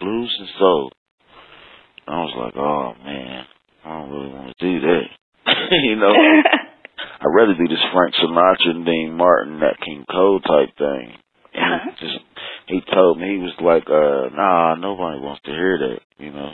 blues 0.00 0.34
and 0.40 0.48
soul. 0.58 0.92
And 2.06 2.16
I 2.16 2.20
was 2.24 2.34
like, 2.40 2.56
oh 2.56 2.94
man, 3.04 3.44
I 3.84 3.88
don't 3.90 4.10
really 4.10 4.32
want 4.32 4.56
to 4.56 4.64
do 4.64 4.80
that. 4.80 5.06
you 5.84 5.96
know, 5.96 6.14
I'd 7.20 7.36
rather 7.36 7.52
do 7.52 7.68
this 7.68 7.84
Frank 7.92 8.14
Sinatra 8.14 8.70
and 8.70 8.86
Dean 8.86 9.12
Martin, 9.12 9.60
that 9.60 9.78
King 9.84 10.06
Cole 10.10 10.40
type 10.40 10.72
thing. 10.78 11.12
Uh-huh. 11.58 11.90
he 11.90 12.06
just 12.06 12.18
he 12.66 12.80
told 12.92 13.18
me 13.18 13.28
he 13.28 13.38
was 13.38 13.56
like, 13.60 13.84
uh, 13.88 14.34
nah, 14.34 14.74
nobody 14.74 15.20
wants 15.20 15.42
to 15.44 15.50
hear 15.50 15.78
that, 15.78 16.00
you 16.18 16.30
know. 16.30 16.52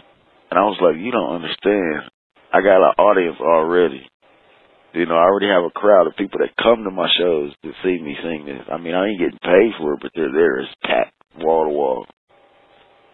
And 0.51 0.59
I 0.59 0.65
was 0.65 0.79
like, 0.81 0.97
you 0.97 1.11
don't 1.11 1.43
understand. 1.43 2.11
I 2.53 2.63
got 2.63 2.79
an 2.79 2.95
audience 2.99 3.39
already. 3.41 4.07
You 4.95 5.07
know, 5.07 5.17
I 5.17 5.27
already 5.27 5.49
have 5.49 5.65
a 5.65 5.75
crowd 5.75 6.07
of 6.07 6.15
people 6.15 6.39
that 6.39 6.55
come 6.55 6.85
to 6.85 6.91
my 6.91 7.09
shows 7.19 7.53
to 7.65 7.73
see 7.83 7.99
me 7.99 8.17
sing 8.23 8.47
this. 8.47 8.63
I 8.71 8.79
mean, 8.79 8.95
I 8.95 9.09
ain't 9.09 9.19
getting 9.19 9.43
paid 9.43 9.75
for 9.77 9.95
it, 9.95 10.01
but 10.01 10.13
they're 10.15 10.31
there. 10.31 10.61
It's 10.61 10.71
packed 10.85 11.15
wall 11.37 11.65
to 11.65 11.71
wall. 11.71 12.07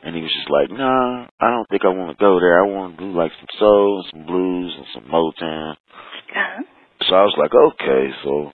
And 0.03 0.15
he 0.15 0.21
was 0.21 0.33
just 0.33 0.51
like, 0.51 0.71
nah, 0.71 1.27
I 1.41 1.51
don't 1.51 1.69
think 1.69 1.85
I 1.85 1.89
want 1.89 2.17
to 2.17 2.23
go 2.23 2.39
there. 2.41 2.63
I 2.63 2.69
want 2.69 2.99
to 2.99 3.05
do 3.05 3.17
like 3.17 3.33
some 3.39 3.49
soul, 3.59 4.05
some 4.11 4.27
blues, 4.27 4.77
and 4.77 4.87
some 4.93 5.05
Motown. 5.11 5.73
Uh-huh. 5.73 6.63
So 7.09 7.15
I 7.15 7.23
was 7.23 7.37
like, 7.39 7.53
okay. 7.55 8.13
So 8.25 8.53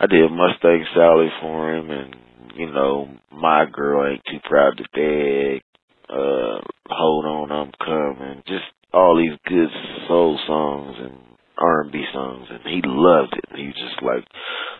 I 0.00 0.06
did 0.06 0.30
Mustang 0.30 0.84
Sally 0.94 1.28
for 1.40 1.74
him, 1.74 1.90
and 1.90 2.16
you 2.60 2.70
know, 2.70 3.08
my 3.32 3.64
girl 3.64 4.06
ain't 4.06 4.20
too 4.28 4.38
proud 4.44 4.76
to 4.76 4.84
beg. 4.92 5.62
Uh, 6.10 6.60
hold 6.92 7.24
on, 7.24 7.50
I'm 7.50 7.72
coming. 7.80 8.42
Just 8.46 8.68
all 8.92 9.16
these 9.16 9.38
good 9.46 9.70
soul 10.06 10.38
songs 10.46 10.96
and 11.00 11.16
R 11.56 11.80
and 11.80 11.92
B 11.92 12.04
songs, 12.12 12.48
and 12.50 12.60
he 12.68 12.82
loved 12.84 13.32
it. 13.32 13.56
He 13.56 13.64
was 13.64 13.80
just 13.80 14.02
like, 14.02 14.28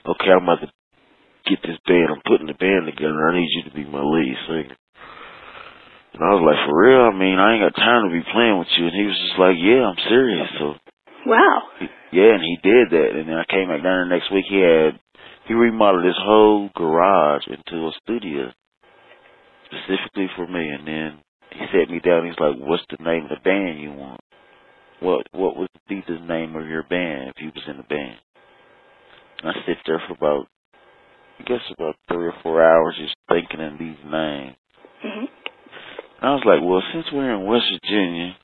okay, 0.04 0.28
I'm 0.28 0.44
about 0.44 0.60
to 0.60 0.68
get 1.48 1.62
this 1.62 1.80
band. 1.88 2.12
I'm 2.12 2.20
putting 2.28 2.52
the 2.52 2.60
band 2.60 2.84
together. 2.84 3.16
I 3.16 3.40
need 3.40 3.48
you 3.48 3.64
to 3.64 3.74
be 3.74 3.88
my 3.88 4.04
lead 4.04 4.36
singer. 4.44 4.76
And 6.12 6.20
I 6.20 6.36
was 6.36 6.44
like, 6.44 6.60
for 6.68 6.76
real? 6.76 7.08
I 7.08 7.16
mean, 7.16 7.40
I 7.40 7.56
ain't 7.56 7.64
got 7.64 7.80
time 7.80 8.04
to 8.04 8.12
be 8.12 8.28
playing 8.28 8.58
with 8.60 8.68
you. 8.76 8.92
And 8.92 8.96
he 8.96 9.08
was 9.08 9.16
just 9.24 9.40
like, 9.40 9.56
yeah, 9.56 9.88
I'm 9.88 10.02
serious. 10.04 10.48
So 10.60 10.76
Wow. 11.24 11.62
yeah, 12.12 12.36
and 12.36 12.44
he 12.44 12.60
did 12.60 12.92
that. 12.92 13.16
And 13.16 13.24
then 13.24 13.40
I 13.40 13.48
came 13.48 13.72
back 13.72 13.80
down 13.80 14.04
the 14.04 14.12
next 14.12 14.28
week. 14.28 14.44
He 14.52 14.60
had 14.60 14.99
he 15.50 15.54
remodeled 15.54 16.04
his 16.04 16.14
whole 16.16 16.70
garage 16.76 17.42
into 17.48 17.88
a 17.88 17.92
studio 18.04 18.52
specifically 19.66 20.28
for 20.36 20.46
me. 20.46 20.68
And 20.68 20.86
then 20.86 21.18
he 21.50 21.66
sat 21.72 21.90
me 21.90 21.98
down. 21.98 22.24
He's 22.24 22.38
like, 22.38 22.54
"What's 22.54 22.84
the 22.88 23.02
name 23.02 23.24
of 23.24 23.30
the 23.30 23.42
band 23.42 23.80
you 23.80 23.90
want? 23.90 24.20
What 25.00 25.26
what 25.32 25.56
would 25.56 25.68
be 25.88 26.04
the 26.06 26.20
name 26.20 26.54
of 26.54 26.68
your 26.68 26.84
band 26.84 27.30
if 27.34 27.42
you 27.42 27.50
was 27.52 27.64
in 27.66 27.78
the 27.78 27.82
band?" 27.82 28.18
And 29.42 29.50
I 29.50 29.54
sit 29.66 29.78
there 29.86 30.00
for 30.06 30.12
about 30.14 30.46
I 31.40 31.42
guess 31.42 31.66
about 31.72 31.96
three 32.06 32.26
or 32.26 32.34
four 32.44 32.62
hours 32.62 32.94
just 32.96 33.16
thinking 33.28 33.60
of 33.60 33.76
these 33.76 33.98
names. 34.04 34.56
Mhm. 35.02 35.28
And 36.20 36.30
I 36.30 36.34
was 36.34 36.44
like, 36.44 36.60
well, 36.62 36.82
since 36.92 37.10
we're 37.10 37.34
in 37.34 37.44
West 37.44 37.66
Virginia, 37.72 38.36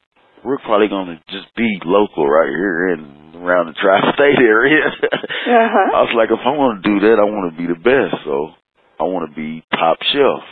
we're 0.46 0.62
probably 0.62 0.86
going 0.88 1.06
to 1.10 1.18
just 1.34 1.50
be 1.56 1.78
local 1.84 2.22
right 2.28 2.48
here 2.48 2.94
and 2.94 3.34
around 3.34 3.66
the 3.66 3.74
tri-state 3.74 4.38
area. 4.40 4.86
Uh-huh. 4.86 5.90
I 5.98 6.00
was 6.06 6.14
like, 6.16 6.30
if 6.30 6.38
I 6.46 6.54
want 6.54 6.82
to 6.82 6.88
do 6.88 7.00
that, 7.10 7.18
I 7.18 7.26
want 7.26 7.50
to 7.50 7.58
be 7.58 7.66
the 7.66 7.78
best. 7.78 8.22
So 8.24 8.54
I 9.00 9.04
want 9.10 9.28
to 9.28 9.34
be 9.34 9.64
Top 9.74 9.98
Shelf. 10.14 10.44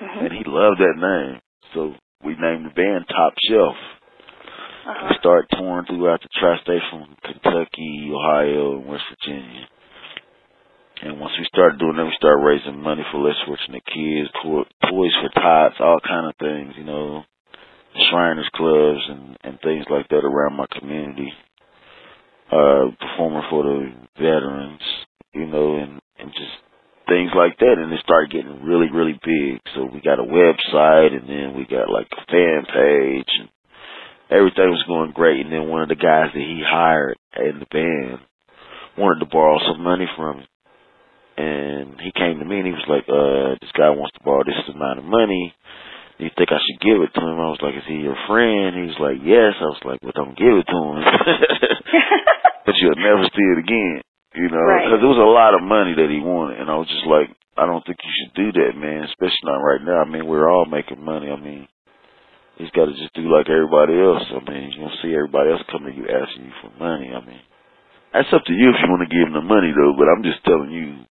Mhm. 0.00 0.24
And 0.24 0.32
he 0.32 0.42
loved 0.48 0.80
that 0.80 0.96
name. 0.96 1.40
So 1.74 1.94
we 2.24 2.32
named 2.40 2.64
the 2.66 2.74
band 2.74 3.04
Top 3.08 3.34
Shelf. 3.48 3.76
Uh-huh. 3.76 5.06
We 5.10 5.16
started 5.20 5.46
touring 5.52 5.84
throughout 5.86 6.22
the 6.24 6.32
tri-state 6.40 6.82
from 6.90 7.14
Kentucky, 7.22 8.08
Ohio, 8.10 8.80
and 8.80 8.86
West 8.88 9.04
Virginia. 9.12 9.68
And 11.02 11.20
once 11.20 11.32
we 11.38 11.44
started 11.46 11.78
doing 11.78 11.96
that, 11.96 12.04
we 12.04 12.12
started 12.16 12.44
raising 12.44 12.80
money 12.82 13.04
for 13.12 13.18
less 13.20 13.36
fortunate 13.46 13.84
kids, 13.86 14.28
toys 14.44 15.14
for 15.20 15.30
tots, 15.32 15.76
all 15.80 16.00
kind 16.00 16.28
of 16.28 16.36
things, 16.36 16.74
you 16.76 16.84
know, 16.84 17.24
Shriners 18.10 18.48
clubs 18.54 19.00
and 19.08 19.36
and 19.42 19.58
things 19.60 19.86
like 19.90 20.08
that 20.08 20.24
around 20.24 20.56
my 20.56 20.66
community. 20.78 21.32
Uh, 22.50 22.90
performing 22.98 23.46
for 23.48 23.62
the 23.62 23.92
veterans, 24.16 24.82
you 25.32 25.46
know, 25.46 25.76
and 25.76 26.00
and 26.18 26.32
just 26.32 26.56
things 27.08 27.30
like 27.36 27.58
that. 27.58 27.78
And 27.78 27.92
it 27.92 28.00
started 28.02 28.32
getting 28.32 28.64
really, 28.64 28.90
really 28.90 29.18
big. 29.24 29.60
So 29.74 29.84
we 29.84 30.00
got 30.00 30.18
a 30.18 30.24
website, 30.24 31.14
and 31.14 31.28
then 31.28 31.54
we 31.56 31.64
got 31.64 31.90
like 31.90 32.08
a 32.10 32.26
fan 32.26 32.64
page, 32.66 33.30
and 33.38 33.48
everything 34.30 34.70
was 34.70 34.84
going 34.88 35.12
great. 35.12 35.44
And 35.44 35.52
then 35.52 35.68
one 35.68 35.82
of 35.82 35.88
the 35.88 35.94
guys 35.94 36.30
that 36.34 36.40
he 36.40 36.62
hired 36.66 37.18
in 37.36 37.60
the 37.60 37.66
band 37.70 38.20
wanted 38.98 39.20
to 39.20 39.30
borrow 39.30 39.58
some 39.66 39.82
money 39.82 40.06
from 40.16 40.38
him 40.38 40.46
and 41.40 42.00
he 42.00 42.12
came 42.12 42.38
to 42.38 42.44
me 42.44 42.58
and 42.58 42.66
he 42.66 42.72
was 42.72 42.88
like, 42.88 43.08
uh, 43.08 43.56
this 43.60 43.72
guy 43.72 43.88
wants 43.90 44.12
to 44.12 44.24
borrow 44.24 44.44
this 44.44 44.60
amount 44.74 44.98
of 44.98 45.04
money. 45.04 45.54
Do 46.20 46.28
you 46.28 46.34
think 46.36 46.52
I 46.52 46.60
should 46.60 46.84
give 46.84 47.00
it 47.00 47.16
to 47.16 47.22
him? 47.24 47.40
I 47.40 47.48
was 47.48 47.64
like, 47.64 47.72
is 47.80 47.88
he 47.88 48.04
your 48.04 48.20
friend? 48.28 48.76
He 48.76 48.92
was 48.92 49.00
like, 49.00 49.24
yes. 49.24 49.56
I 49.56 49.72
was 49.72 49.80
like, 49.88 50.04
well, 50.04 50.12
don't 50.12 50.36
give 50.36 50.52
it 50.52 50.68
to 50.68 50.76
him. 50.76 51.00
but 52.68 52.76
you'll 52.76 53.00
never 53.00 53.24
see 53.24 53.46
it 53.56 53.64
again. 53.64 54.04
You 54.36 54.52
know, 54.52 54.60
Right. 54.60 54.84
because 54.84 55.00
it 55.00 55.08
was 55.10 55.18
a 55.18 55.32
lot 55.32 55.56
of 55.56 55.64
money 55.64 55.96
that 55.96 56.12
he 56.12 56.20
wanted. 56.20 56.60
And 56.60 56.68
I 56.68 56.76
was 56.76 56.92
just 56.92 57.08
like, 57.08 57.32
I 57.56 57.64
don't 57.64 57.80
think 57.88 57.98
you 58.04 58.12
should 58.12 58.34
do 58.36 58.48
that, 58.52 58.76
man, 58.76 59.08
especially 59.08 59.48
not 59.48 59.64
right 59.64 59.80
now. 59.80 60.04
I 60.04 60.06
mean, 60.06 60.28
we're 60.28 60.46
all 60.46 60.68
making 60.68 61.00
money. 61.00 61.32
I 61.32 61.40
mean, 61.40 61.64
he's 62.60 62.70
got 62.76 62.86
to 62.86 62.94
just 62.94 63.16
do 63.16 63.24
like 63.32 63.48
everybody 63.48 63.96
else. 63.96 64.22
I 64.28 64.44
mean, 64.44 64.76
you 64.76 64.84
don't 64.84 65.00
see 65.00 65.16
everybody 65.16 65.56
else 65.56 65.64
coming 65.72 65.96
to 65.96 65.98
you 65.98 66.06
asking 66.06 66.52
you 66.52 66.54
for 66.60 66.70
money. 66.76 67.10
I 67.16 67.24
mean, 67.24 67.40
that's 68.12 68.28
up 68.36 68.44
to 68.44 68.52
you 68.52 68.70
if 68.70 68.78
you 68.78 68.92
want 68.92 69.08
to 69.08 69.12
give 69.12 69.24
him 69.24 69.34
the 69.34 69.42
money, 69.44 69.72
though. 69.72 69.96
But 69.96 70.12
I'm 70.12 70.22
just 70.22 70.44
telling 70.44 70.68
you, 70.68 71.04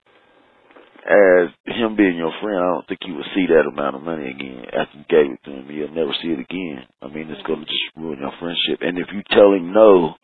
as 1.09 1.49
him 1.65 1.97
being 1.97 2.21
your 2.21 2.37
friend, 2.45 2.61
I 2.61 2.69
don't 2.69 2.87
think 2.87 3.01
you 3.09 3.17
would 3.17 3.33
see 3.33 3.49
that 3.49 3.65
amount 3.65 3.97
of 3.97 4.05
money 4.05 4.29
again 4.29 4.69
after 4.69 5.01
you 5.01 5.09
gave 5.09 5.33
it 5.33 5.41
to 5.49 5.51
him. 5.57 5.71
You'll 5.73 5.97
never 5.97 6.13
see 6.21 6.37
it 6.37 6.45
again. 6.45 6.85
I 7.01 7.09
mean, 7.09 7.33
it's 7.33 7.47
going 7.49 7.65
to 7.65 7.67
just 7.67 7.97
ruin 7.97 8.21
your 8.21 8.37
friendship. 8.37 8.85
And 8.85 9.01
if 9.01 9.09
you 9.09 9.25
tell 9.33 9.57
him 9.57 9.73
no, 9.73 10.21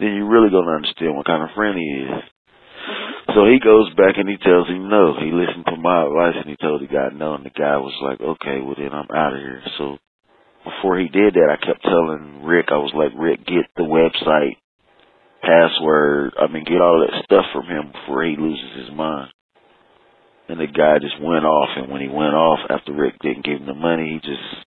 then 0.00 0.16
you're 0.16 0.32
really 0.32 0.48
going 0.48 0.64
to 0.64 0.80
understand 0.80 1.12
what 1.12 1.28
kind 1.28 1.44
of 1.44 1.52
friend 1.52 1.76
he 1.76 2.08
is. 2.08 2.08
Mm-hmm. 2.08 3.36
So 3.36 3.44
he 3.52 3.60
goes 3.60 3.92
back 4.00 4.16
and 4.16 4.28
he 4.28 4.40
tells 4.40 4.68
him 4.68 4.88
no. 4.88 5.12
He 5.20 5.28
listened 5.28 5.68
to 5.68 5.76
my 5.76 6.08
advice 6.08 6.40
and 6.40 6.48
he 6.48 6.56
told 6.56 6.80
the 6.80 6.88
guy 6.88 7.12
no. 7.12 7.36
And 7.36 7.44
the 7.44 7.52
guy 7.52 7.76
was 7.76 7.92
like, 8.00 8.20
okay, 8.20 8.64
well 8.64 8.80
then 8.80 8.96
I'm 8.96 9.12
out 9.12 9.36
of 9.36 9.44
here. 9.44 9.60
So 9.76 10.00
before 10.64 10.96
he 11.04 11.12
did 11.12 11.36
that, 11.36 11.52
I 11.52 11.60
kept 11.60 11.84
telling 11.84 12.48
Rick, 12.48 12.72
I 12.72 12.80
was 12.80 12.96
like, 12.96 13.12
Rick, 13.12 13.44
get 13.44 13.68
the 13.76 13.84
website, 13.84 14.56
password, 15.44 16.32
I 16.40 16.48
mean, 16.48 16.64
get 16.64 16.80
all 16.80 17.04
that 17.04 17.24
stuff 17.28 17.44
from 17.52 17.68
him 17.68 17.92
before 17.92 18.24
he 18.24 18.40
loses 18.40 18.88
his 18.88 18.96
mind. 18.96 19.33
And 20.48 20.60
the 20.60 20.66
guy 20.66 20.98
just 21.00 21.20
went 21.20 21.44
off. 21.44 21.70
And 21.76 21.90
when 21.90 22.02
he 22.02 22.08
went 22.08 22.34
off, 22.34 22.60
after 22.68 22.92
Rick 22.92 23.14
didn't 23.20 23.44
give 23.44 23.60
him 23.60 23.66
the 23.66 23.74
money, 23.74 24.20
he 24.20 24.28
just, 24.28 24.66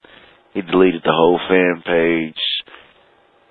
he 0.55 0.63
deleted 0.63 1.03
the 1.05 1.13
whole 1.13 1.39
fan 1.49 1.83
page, 1.85 2.41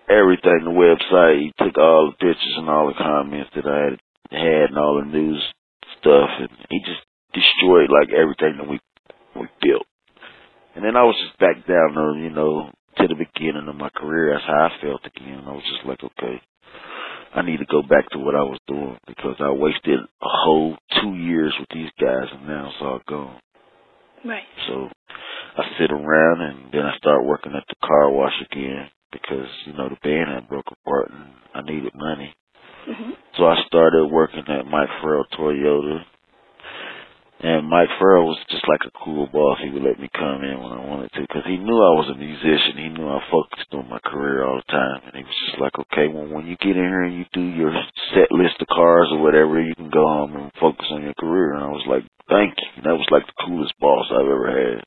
everything, 0.10 0.66
the 0.66 0.74
website. 0.74 1.40
He 1.40 1.54
took 1.58 1.78
all 1.78 2.12
the 2.12 2.18
pictures 2.18 2.56
and 2.58 2.70
all 2.70 2.88
the 2.88 2.98
comments 2.98 3.52
that 3.56 3.68
I 3.68 3.92
had 3.92 4.00
had 4.32 4.70
and 4.70 4.78
all 4.78 5.00
the 5.00 5.06
news 5.06 5.42
stuff, 6.00 6.30
and 6.40 6.50
he 6.70 6.80
just 6.80 7.02
destroyed 7.34 7.90
like 7.90 8.10
everything 8.14 8.58
that 8.58 8.70
we 8.70 8.80
we 9.36 9.48
built. 9.62 9.86
And 10.76 10.84
then 10.84 10.96
I 10.96 11.04
was 11.04 11.16
just 11.20 11.38
back 11.40 11.68
down 11.68 11.94
to 11.94 12.20
you 12.22 12.30
know 12.30 12.72
to 12.98 13.08
the 13.08 13.16
beginning 13.16 13.68
of 13.68 13.76
my 13.76 13.90
career. 13.90 14.34
That's 14.34 14.46
how 14.46 14.70
I 14.70 14.82
felt 14.82 15.02
again. 15.06 15.44
I 15.46 15.52
was 15.52 15.64
just 15.64 15.86
like, 15.86 16.04
okay, 16.04 16.42
I 17.36 17.42
need 17.42 17.58
to 17.58 17.66
go 17.66 17.82
back 17.82 18.10
to 18.12 18.20
what 18.20 18.36
I 18.36 18.44
was 18.44 18.60
doing 18.68 18.98
because 19.08 19.36
I 19.40 19.52
wasted 19.52 20.00
a 20.00 20.06
whole 20.28 20.78
two 21.02 21.16
years 21.16 21.54
with 21.60 21.70
these 21.74 21.92
guys, 22.00 22.30
and 22.32 22.48
now 22.48 22.68
it's 22.70 22.82
all 22.82 23.02
gone. 23.08 23.40
Right. 24.24 24.44
So 24.68 24.90
I 25.58 25.64
sit 25.78 25.92
around 25.92 26.42
and 26.42 26.72
then 26.72 26.86
I 26.86 26.96
start 26.98 27.26
working 27.26 27.54
at 27.56 27.66
the 27.68 27.76
car 27.88 28.10
wash 28.10 28.34
again 28.50 28.90
because 29.12 29.48
you 29.66 29.74
know 29.74 29.90
the 29.90 29.98
band 30.02 30.30
had 30.30 30.48
broke 30.50 30.66
apart 30.72 31.12
and 31.12 31.34
I 31.54 31.62
needed 31.62 31.94
money. 31.94 32.34
Mhm. 32.88 33.18
So 33.38 33.48
I 33.48 33.62
started 33.64 34.06
working 34.08 34.48
at 34.48 34.66
Mike 34.66 34.90
Ferrell 35.02 35.26
Toyota. 35.34 36.06
And 37.40 37.68
Mike 37.68 37.90
Ferrell 38.00 38.28
was 38.28 38.40
just 38.50 38.64
like 38.68 38.82
a 38.88 38.98
cool 39.04 39.28
boss. 39.28 39.60
He 39.62 39.70
would 39.70 39.84
let 39.84 40.00
me 40.00 40.10
come 40.14 40.44
in 40.44 40.56
when 40.56 40.72
I 40.72 40.86
wanted 40.86 41.12
to 41.14 41.22
because 41.22 41.44
he 41.46 41.58
knew 41.58 41.76
I 41.76 41.94
was 42.00 42.10
a 42.10 42.18
musician. 42.18 42.80
He 42.80 42.90
knew 42.90 43.08
I 43.10 43.20
focused 43.30 43.68
on 43.74 43.90
my 43.90 44.00
career 44.00 44.46
all 44.46 44.62
the 44.64 44.72
time. 44.72 45.02
And 45.06 45.16
he 45.20 45.24
was 45.24 45.40
just 45.46 45.60
like, 45.60 45.78
okay, 45.78 46.08
well, 46.08 46.32
when 46.32 46.48
you 46.48 46.56
get 46.58 46.80
in 46.80 46.88
here 46.88 47.04
and 47.04 47.18
you 47.18 47.26
do 47.34 47.44
your 47.44 47.74
set 48.16 48.32
list 48.32 48.56
of 48.62 48.68
cars 48.68 49.10
or 49.12 49.20
whatever, 49.22 49.62
you 49.62 49.76
can 49.76 49.90
go 49.92 50.08
home 50.08 50.36
and 50.36 50.52
focus 50.60 50.88
on 50.92 51.04
your 51.04 51.14
career. 51.20 51.54
And 51.54 51.64
I 51.64 51.68
was 51.68 51.86
like, 51.88 52.04
thank 52.30 52.56
you. 52.56 52.84
That 52.84 52.96
was 52.96 53.08
like 53.12 53.28
the 53.28 53.46
coolest 53.46 53.74
boss 53.80 54.08
I've 54.12 54.32
ever 54.32 54.50
had. 54.50 54.84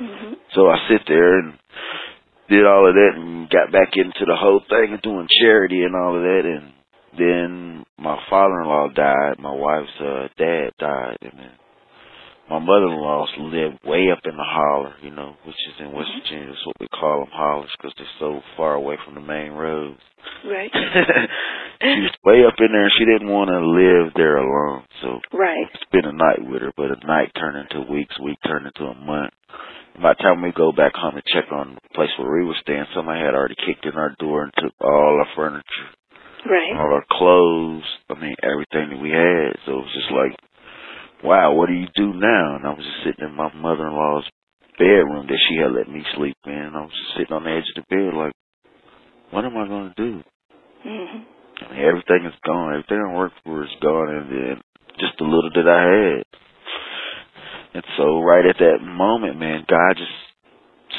Mhm. 0.00 0.36
So 0.54 0.70
I 0.70 0.88
sit 0.88 1.02
there 1.06 1.38
and 1.40 1.58
did 2.48 2.64
all 2.66 2.88
of 2.88 2.94
that 2.94 3.12
and 3.16 3.50
got 3.50 3.70
back 3.70 3.96
into 3.96 4.24
the 4.24 4.36
whole 4.36 4.60
thing 4.68 4.94
of 4.94 5.02
doing 5.02 5.28
charity 5.40 5.82
and 5.84 5.94
all 5.94 6.16
of 6.16 6.22
that. 6.22 6.44
And 6.48 6.72
then 7.18 7.84
my 7.98 8.18
father-in-law 8.30 8.88
died. 8.96 9.38
My 9.38 9.52
wife's 9.52 10.00
uh, 10.00 10.28
dad 10.38 10.72
died. 10.78 11.18
And 11.20 11.32
then 11.36 11.50
my 12.52 12.58
mother-in-law 12.60 13.26
lived 13.48 13.80
way 13.80 14.12
up 14.12 14.20
in 14.28 14.36
the 14.36 14.44
holler, 14.44 14.92
you 15.00 15.08
know, 15.08 15.36
which 15.48 15.56
is 15.72 15.80
in 15.80 15.88
West 15.92 16.12
mm-hmm. 16.12 16.20
Virginia. 16.20 16.52
That's 16.52 16.66
what 16.68 16.76
we 16.80 16.88
call 16.92 17.24
them 17.24 17.32
hollers 17.32 17.72
because 17.80 17.96
they're 17.96 18.18
so 18.20 18.44
far 18.60 18.74
away 18.74 18.96
from 19.04 19.14
the 19.14 19.24
main 19.24 19.52
roads. 19.52 20.00
Right. 20.44 20.68
she 21.80 22.04
was 22.04 22.12
way 22.24 22.44
up 22.44 22.60
in 22.60 22.68
there 22.68 22.84
and 22.84 22.92
she 22.98 23.08
didn't 23.08 23.32
want 23.32 23.48
to 23.48 23.56
live 23.56 24.12
there 24.14 24.36
alone. 24.36 24.84
So 25.00 25.24
Right. 25.32 25.64
spend 25.88 26.04
a 26.04 26.12
night 26.12 26.44
with 26.44 26.60
her, 26.60 26.72
but 26.76 26.92
a 26.92 27.00
night 27.06 27.32
turned 27.40 27.56
into 27.56 27.88
weeks, 27.90 28.20
week 28.20 28.36
turned 28.44 28.66
into 28.68 28.84
a 28.84 28.94
month. 29.00 29.32
By 29.96 30.12
the 30.12 30.22
time 30.22 30.42
we 30.42 30.52
go 30.52 30.72
back 30.72 30.92
home 30.94 31.16
and 31.16 31.24
check 31.32 31.48
on 31.52 31.80
the 31.80 31.88
place 31.96 32.12
where 32.18 32.36
we 32.36 32.44
were 32.44 32.56
staying, 32.60 32.84
somebody 32.94 33.20
had 33.20 33.34
already 33.34 33.56
kicked 33.64 33.84
in 33.88 33.96
our 33.96 34.14
door 34.20 34.44
and 34.44 34.52
took 34.60 34.72
all 34.80 35.24
our 35.24 35.28
furniture, 35.36 35.88
Right. 36.44 36.76
all 36.76 36.92
our 37.00 37.06
clothes, 37.08 37.88
I 38.12 38.14
mean 38.20 38.36
everything 38.44 38.92
that 38.92 39.00
we 39.00 39.08
had. 39.08 39.56
So 39.64 39.80
it 39.80 39.84
was 39.88 39.96
just 39.96 40.12
like, 40.12 40.36
wow, 41.22 41.54
what 41.54 41.68
do 41.68 41.74
you 41.74 41.86
do 41.94 42.12
now? 42.12 42.56
And 42.56 42.66
I 42.66 42.70
was 42.70 42.84
just 42.84 43.04
sitting 43.04 43.28
in 43.28 43.34
my 43.34 43.52
mother-in-law's 43.54 44.28
bedroom 44.78 45.26
that 45.28 45.40
she 45.48 45.56
had 45.56 45.72
let 45.72 45.88
me 45.88 46.02
sleep 46.16 46.36
in. 46.46 46.72
I 46.74 46.80
was 46.82 46.90
just 46.90 47.18
sitting 47.18 47.36
on 47.36 47.44
the 47.44 47.50
edge 47.50 47.68
of 47.76 47.84
the 47.84 47.94
bed 47.94 48.14
like, 48.16 48.32
what 49.30 49.44
am 49.44 49.56
I 49.56 49.66
going 49.68 49.92
to 49.94 50.02
do? 50.02 50.24
Mhm. 50.84 51.24
I 51.62 51.72
mean, 51.72 51.84
everything 51.84 52.26
is 52.26 52.34
gone. 52.44 52.72
Everything 52.72 53.00
I 53.00 53.14
worked 53.14 53.38
for 53.44 53.62
is 53.62 53.74
gone, 53.80 54.08
and 54.08 54.30
then 54.30 54.60
just 54.98 55.16
the 55.18 55.24
little 55.24 55.50
that 55.54 55.68
I 55.68 55.82
had. 55.84 56.24
And 57.74 57.84
so, 57.96 58.20
right 58.20 58.44
at 58.44 58.58
that 58.58 58.82
moment, 58.82 59.38
man, 59.38 59.64
God 59.68 59.96
just 59.96 60.12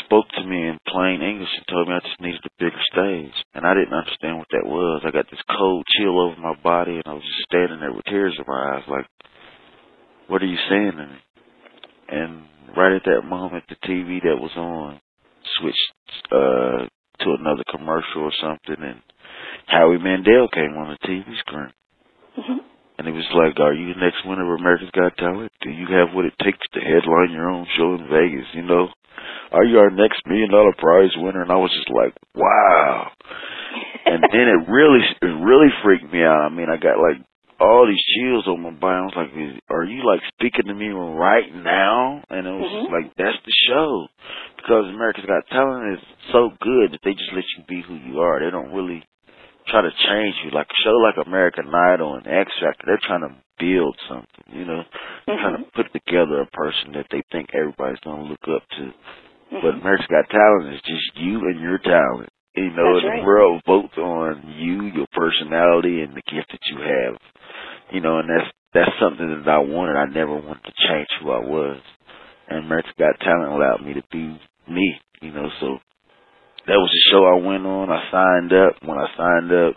spoke 0.05 0.25
to 0.38 0.43
me 0.43 0.67
in 0.67 0.77
plain 0.88 1.21
English 1.21 1.49
and 1.55 1.67
told 1.67 1.88
me 1.88 1.93
I 1.93 1.99
just 1.99 2.21
needed 2.21 2.41
a 2.45 2.49
bigger 2.57 2.83
stage. 2.91 3.36
And 3.53 3.65
I 3.65 3.73
didn't 3.73 3.93
understand 3.93 4.39
what 4.39 4.49
that 4.51 4.65
was. 4.65 5.03
I 5.05 5.12
got 5.12 5.29
this 5.29 5.43
cold 5.55 5.86
chill 5.97 6.19
over 6.19 6.39
my 6.39 6.55
body, 6.63 6.95
and 6.95 7.05
I 7.05 7.13
was 7.13 7.23
just 7.23 7.49
standing 7.49 7.79
there 7.79 7.93
with 7.93 8.05
tears 8.05 8.33
in 8.38 8.45
my 8.47 8.77
eyes, 8.77 8.88
like, 8.88 9.05
"What 10.27 10.41
are 10.41 10.47
you 10.47 10.57
saying 10.69 10.93
to 10.97 11.07
me?" 11.07 11.17
And 12.09 12.43
right 12.75 12.93
at 12.93 13.03
that 13.05 13.23
moment, 13.23 13.65
the 13.69 13.75
TV 13.88 14.21
that 14.23 14.39
was 14.39 14.51
on 14.57 14.99
switched 15.59 15.93
uh 16.31 16.88
to 17.19 17.31
another 17.39 17.63
commercial 17.69 18.23
or 18.23 18.33
something, 18.41 18.83
and 18.83 19.01
Howie 19.67 19.97
Mandel 19.99 20.47
came 20.49 20.75
on 20.77 20.89
the 20.89 21.07
TV 21.07 21.36
screen. 21.39 21.71
Mhm. 22.38 22.59
And 22.97 23.07
he 23.07 23.13
was 23.13 23.25
like, 23.33 23.59
Are 23.59 23.73
you 23.73 23.93
the 23.93 23.99
next 23.99 24.25
winner 24.25 24.53
of 24.53 24.59
America's 24.59 24.91
Got 24.91 25.17
Talent? 25.17 25.51
Do 25.62 25.69
you 25.69 25.88
have 25.88 26.13
what 26.13 26.25
it 26.25 26.33
takes 26.43 26.59
to 26.73 26.79
headline 26.79 27.31
your 27.31 27.49
own 27.49 27.65
show 27.77 27.95
in 27.95 28.07
Vegas? 28.07 28.47
You 28.53 28.63
know? 28.63 28.89
Are 29.51 29.63
you 29.63 29.79
our 29.79 29.89
next 29.89 30.21
million 30.25 30.49
dollar 30.51 30.73
prize 30.77 31.12
winner? 31.17 31.41
And 31.41 31.51
I 31.51 31.55
was 31.57 31.71
just 31.73 31.89
like, 31.89 32.13
Wow. 32.36 33.12
And 34.05 34.21
then 34.31 34.47
it 34.47 34.69
really, 34.69 35.01
it 35.21 35.36
really 35.43 35.69
freaked 35.83 36.12
me 36.12 36.23
out. 36.23 36.41
I 36.45 36.49
mean, 36.49 36.69
I 36.69 36.77
got 36.77 36.99
like 36.99 37.21
all 37.63 37.88
these 37.88 38.04
chills 38.19 38.45
on 38.47 38.62
my 38.62 38.71
body. 38.76 38.99
I 38.99 39.06
was 39.08 39.15
like, 39.15 39.32
Are 39.71 39.84
you 39.88 40.04
like 40.04 40.19
speaking 40.36 40.67
to 40.67 40.73
me 40.76 40.89
right 40.89 41.47
now? 41.56 42.21
And 42.30 42.45
it 42.47 42.52
was 42.52 42.67
Mhm. 42.67 42.91
like, 42.91 43.15
That's 43.15 43.39
the 43.45 43.54
show. 43.67 44.08
Because 44.58 44.88
America's 44.89 45.26
Got 45.26 45.47
Talent 45.47 45.97
is 45.99 46.06
so 46.32 46.52
good 46.60 46.91
that 46.91 47.02
they 47.04 47.13
just 47.13 47.32
let 47.34 47.45
you 47.58 47.63
be 47.67 47.82
who 47.82 47.95
you 47.95 48.19
are. 48.21 48.39
They 48.39 48.52
don't 48.52 48.73
really 48.73 49.04
try 49.67 49.82
to 49.82 49.91
change 49.91 50.36
you. 50.43 50.52
Like 50.52 50.67
a 50.69 50.82
show 50.84 50.95
like 50.97 51.17
American 51.26 51.73
Idol 51.73 52.15
and 52.15 52.28
X 52.28 52.52
Factor, 52.60 52.84
they're 52.86 52.97
trying 53.08 53.21
to 53.21 53.36
build 53.60 53.97
something, 54.10 54.43
you 54.52 54.65
know. 54.65 54.84
They're 55.26 55.38
trying 55.39 55.58
to 55.58 55.63
Mhm. 55.63 55.73
put 55.73 55.93
together 55.93 56.41
a 56.41 56.47
person 56.47 56.91
that 56.93 57.08
they 57.10 57.21
think 57.32 57.56
everybody's 57.56 57.99
gonna 58.02 58.23
look 58.23 58.47
up 58.49 58.67
to. 58.78 58.93
But 59.52 59.76
Mhm. 59.76 59.82
America's 59.82 60.08
Got 60.08 60.30
Talent 60.30 60.73
is 60.73 60.82
just 60.82 61.17
you 61.17 61.39
and 61.47 61.62
your 61.62 61.78
talent. 61.78 62.30
You 62.55 62.69
know, 62.69 62.93
That's 62.93 63.05
and 63.05 63.09
right. 63.09 63.19
the 63.21 63.25
world 63.25 63.61
votes 63.65 63.97
on 63.97 64.53
you, 64.57 64.83
your 64.93 65.07
personality 65.13 66.01
and 66.01 66.13
the 66.13 66.21
gift 66.21 66.51
that 66.51 66.61
you 66.69 66.77
have. 66.77 67.17
You 67.91 68.01
know, 68.01 68.19
and 68.19 68.29
that's 68.29 68.49
that's 68.73 68.91
something 69.01 69.27
that 69.27 69.49
I 69.49 69.59
wanted. 69.59 69.97
I 69.97 70.05
never 70.05 70.35
wanted 70.35 70.63
to 70.65 70.73
change 70.87 71.07
who 71.21 71.31
I 71.31 71.39
was. 71.39 71.77
And 72.49 72.65
America's 72.65 72.93
Got 72.97 73.19
Talent 73.19 73.53
allowed 73.53 73.85
me 73.85 73.93
to 73.93 74.03
be 74.11 74.39
me, 74.69 74.95
you 75.21 75.31
know, 75.31 75.49
so 75.59 75.77
that 76.67 76.79
was 76.79 76.91
the 76.91 77.11
show 77.11 77.25
I 77.25 77.45
went 77.45 77.65
on. 77.65 77.89
I 77.89 78.07
signed 78.11 78.53
up. 78.53 78.79
When 78.87 78.97
I 78.97 79.07
signed 79.17 79.51
up, 79.51 79.75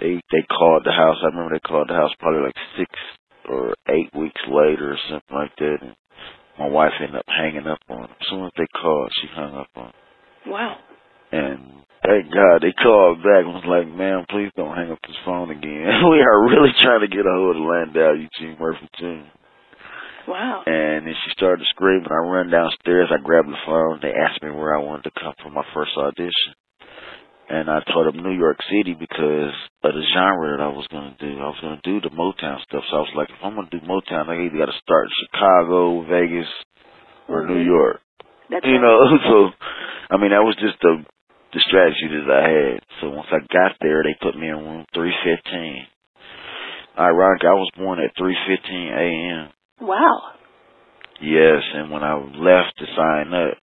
they 0.00 0.20
they 0.32 0.42
called 0.48 0.82
the 0.84 0.92
house. 0.92 1.16
I 1.22 1.26
remember 1.26 1.54
they 1.54 1.68
called 1.68 1.88
the 1.88 1.94
house 1.94 2.10
probably 2.18 2.42
like 2.42 2.58
six 2.78 2.90
or 3.48 3.74
eight 3.88 4.10
weeks 4.14 4.40
later 4.48 4.92
or 4.92 4.98
something 5.08 5.36
like 5.36 5.54
that. 5.58 5.76
And 5.82 5.96
my 6.58 6.68
wife 6.68 6.92
ended 7.00 7.16
up 7.16 7.26
hanging 7.28 7.66
up 7.66 7.78
on 7.88 8.02
them. 8.02 8.10
As 8.20 8.26
soon 8.28 8.44
as 8.44 8.52
they 8.56 8.66
called, 8.80 9.10
she 9.20 9.28
hung 9.34 9.54
up 9.54 9.68
on. 9.76 9.84
Them. 9.84 10.52
Wow. 10.52 10.76
And 11.32 11.84
thank 12.04 12.28
God 12.32 12.60
they 12.62 12.72
called 12.72 13.18
back 13.24 13.44
and 13.48 13.54
was 13.56 13.64
like, 13.66 13.88
"Man, 13.88 14.26
please 14.28 14.50
don't 14.56 14.76
hang 14.76 14.92
up 14.92 14.98
this 15.06 15.16
phone 15.24 15.50
again. 15.50 15.88
we 16.10 16.20
are 16.20 16.44
really 16.48 16.72
trying 16.82 17.00
to 17.00 17.08
get 17.08 17.24
a 17.26 17.32
hold 17.32 17.56
of 17.56 17.62
Landau 17.62 18.12
Eugene 18.12 18.56
Murphy 18.60 18.88
Jr." 18.98 19.28
Wow. 20.28 20.62
And 20.66 21.06
then 21.06 21.14
she 21.24 21.30
started 21.32 21.66
screaming. 21.70 22.06
I 22.10 22.22
run 22.22 22.50
downstairs. 22.50 23.08
I 23.10 23.18
grabbed 23.22 23.48
the 23.48 23.58
phone. 23.66 23.98
They 24.02 24.12
asked 24.14 24.42
me 24.42 24.50
where 24.50 24.76
I 24.76 24.78
wanted 24.82 25.10
to 25.10 25.20
come 25.20 25.34
for 25.42 25.50
my 25.50 25.64
first 25.74 25.90
audition. 25.96 26.54
And 27.50 27.68
I 27.68 27.82
told 27.92 28.06
them 28.06 28.22
New 28.22 28.32
York 28.38 28.56
City 28.70 28.94
because 28.94 29.52
of 29.82 29.92
the 29.92 30.04
genre 30.14 30.56
that 30.56 30.62
I 30.62 30.68
was 30.68 30.86
going 30.88 31.12
to 31.12 31.18
do. 31.18 31.40
I 31.40 31.50
was 31.50 31.58
going 31.60 31.76
to 31.82 31.90
do 31.90 32.00
the 32.00 32.14
Motown 32.14 32.62
stuff. 32.62 32.84
So 32.88 32.96
I 32.96 33.00
was 33.00 33.12
like, 33.16 33.28
if 33.30 33.42
I'm 33.42 33.56
going 33.56 33.68
to 33.68 33.80
do 33.80 33.84
Motown, 33.84 34.28
I 34.30 34.46
either 34.46 34.56
got 34.58 34.72
to 34.72 34.78
start 34.80 35.10
in 35.10 35.26
Chicago, 35.26 36.02
Vegas, 36.06 36.48
or 37.28 37.42
Mhm. 37.42 37.48
New 37.48 37.60
York. 37.66 38.00
That's 38.48 38.64
You 38.64 38.78
right. 38.78 38.80
know, 38.80 39.18
so, 39.28 39.50
I 40.08 40.16
mean, 40.22 40.30
that 40.30 40.44
was 40.46 40.54
just 40.62 40.78
the, 40.80 41.04
the 41.52 41.60
strategy 41.60 42.08
that 42.08 42.32
I 42.32 42.48
had. 42.48 42.80
So 43.00 43.10
once 43.10 43.28
I 43.30 43.40
got 43.52 43.76
there, 43.80 44.02
they 44.02 44.16
put 44.20 44.36
me 44.36 44.48
in 44.48 44.56
room 44.56 44.86
315. 44.94 45.86
Ironically, 46.98 47.48
I 47.48 47.54
was 47.54 47.70
born 47.76 47.98
at 48.00 48.16
3.15 48.16 48.92
a.m. 48.92 49.52
Wow. 49.80 50.32
Yes, 51.20 51.62
and 51.74 51.90
when 51.90 52.02
I 52.02 52.14
left 52.14 52.76
to 52.78 52.86
sign 52.96 53.32
up, 53.32 53.58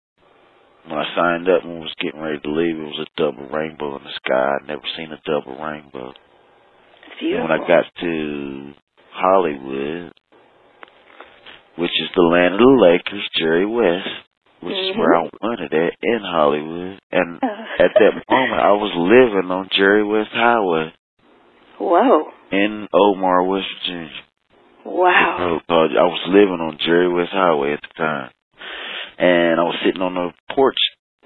when 0.87 0.98
I 0.98 1.14
signed 1.14 1.48
up 1.48 1.64
and 1.64 1.81
was 1.81 1.94
getting 2.01 2.20
ready 2.20 2.38
to 2.40 2.51
leave, 2.51 2.77
it 2.77 2.81
was 2.81 3.07
a 3.07 3.20
double 3.20 3.48
rainbow 3.48 3.96
in 3.96 4.05
the 4.05 4.11
sky. 4.24 4.57
I'd 4.61 4.68
never 4.68 4.83
seen 4.96 5.12
a 5.12 5.20
double 5.27 5.62
rainbow. 5.62 6.11
It's 6.11 7.22
And 7.22 7.42
when 7.42 7.53
I 7.53 7.59
got 7.59 7.85
to 8.01 8.72
Hollywood, 9.12 10.12
which 11.77 11.90
is 11.90 12.09
the 12.14 12.22
land 12.22 12.55
of 12.55 12.61
the 12.61 12.79
Lakers, 12.81 13.29
Jerry 13.38 13.66
West, 13.66 14.28
which 14.62 14.75
is 14.75 14.90
mm-hmm. 14.90 15.01
where 15.01 15.14
I 15.14 15.31
wanted 15.42 15.73
at 15.73 15.92
in 16.03 16.21
Hollywood. 16.23 17.01
And 17.12 17.37
uh. 17.42 17.85
at 17.85 17.92
that 17.94 18.14
moment, 18.31 18.61
I 18.61 18.73
was 18.73 18.92
living 18.97 19.51
on 19.51 19.68
Jerry 19.77 20.05
West 20.05 20.31
Highway 20.33 20.92
Whoa. 21.79 22.31
in 22.53 22.88
Omar, 22.92 23.44
West 23.44 23.66
Virginia. 23.83 24.11
Wow. 24.85 25.61
I 25.68 26.09
was 26.09 26.25
living 26.29 26.61
on 26.61 26.79
Jerry 26.85 27.12
West 27.12 27.31
Highway 27.33 27.75
at 27.75 27.81
the 27.83 27.94
time. 27.97 28.31
And 29.18 29.61
I 29.61 29.64
was 29.64 29.77
sitting 29.85 30.01
on 30.01 30.14
the 30.14 30.31
porch 30.55 30.79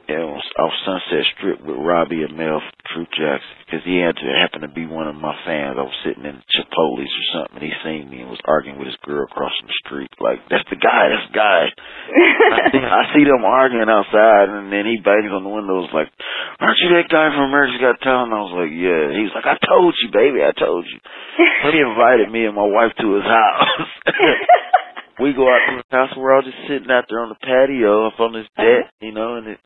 was 0.08 0.42
off 0.58 0.74
Sunset 0.82 1.24
Strip 1.36 1.58
with 1.62 1.78
Robbie 1.78 2.26
Amell 2.26 2.58
from 2.58 2.78
True 2.90 3.08
Jackson 3.14 3.56
because 3.62 3.84
he 3.86 4.02
had 4.02 4.18
to 4.18 4.26
happen 4.26 4.66
to 4.66 4.72
be 4.72 4.86
one 4.86 5.06
of 5.06 5.14
my 5.14 5.36
fans. 5.46 5.78
I 5.78 5.86
was 5.86 6.00
sitting 6.02 6.26
in 6.26 6.42
Chipotle's 6.50 7.06
or 7.06 7.26
something 7.30 7.62
and 7.62 7.66
he 7.66 7.72
seen 7.86 8.10
me 8.10 8.26
and 8.26 8.30
was 8.30 8.42
arguing 8.42 8.78
with 8.82 8.90
his 8.90 8.98
girl 9.06 9.30
crossing 9.30 9.70
the 9.70 9.78
street. 9.86 10.10
Like, 10.18 10.42
that's 10.50 10.66
the 10.66 10.80
guy, 10.80 11.04
that's 11.12 11.28
the 11.30 11.38
guy. 11.38 11.62
I 11.70 12.58
see, 12.72 12.82
I 12.82 13.02
see 13.14 13.24
them 13.24 13.46
arguing 13.46 13.92
outside 13.92 14.50
and 14.50 14.72
then 14.72 14.88
he 14.88 14.98
bangs 14.98 15.30
on 15.30 15.46
the 15.46 15.52
window 15.52 15.86
was 15.86 15.94
like, 15.94 16.10
aren't 16.58 16.80
you 16.82 16.98
that 16.98 17.12
guy 17.12 17.30
from 17.30 17.52
America's 17.52 17.78
Got 17.78 18.02
Talent? 18.02 18.34
I 18.34 18.42
was 18.42 18.56
like, 18.58 18.72
yeah. 18.74 19.14
He 19.14 19.22
was 19.28 19.34
like, 19.38 19.46
I 19.46 19.56
told 19.62 19.94
you, 20.02 20.08
baby, 20.10 20.42
I 20.42 20.52
told 20.56 20.84
you. 20.88 20.98
He 21.72 21.78
invited 21.80 22.28
me 22.28 22.44
and 22.44 22.58
my 22.58 22.66
wife 22.66 22.92
to 23.00 23.06
his 23.16 23.24
house. 23.24 23.88
we 25.22 25.32
go 25.32 25.48
out 25.48 25.62
to 25.70 25.76
his 25.80 25.88
house 25.88 26.10
and 26.12 26.20
we're 26.20 26.34
all 26.34 26.42
just 26.42 26.58
sitting 26.68 26.90
out 26.90 27.06
there 27.08 27.22
on 27.22 27.30
the 27.30 27.40
patio 27.40 28.08
up 28.08 28.20
on 28.20 28.34
this 28.34 28.50
deck, 28.58 28.92
you 29.00 29.12
know, 29.12 29.36
and 29.36 29.46
it 29.46 29.60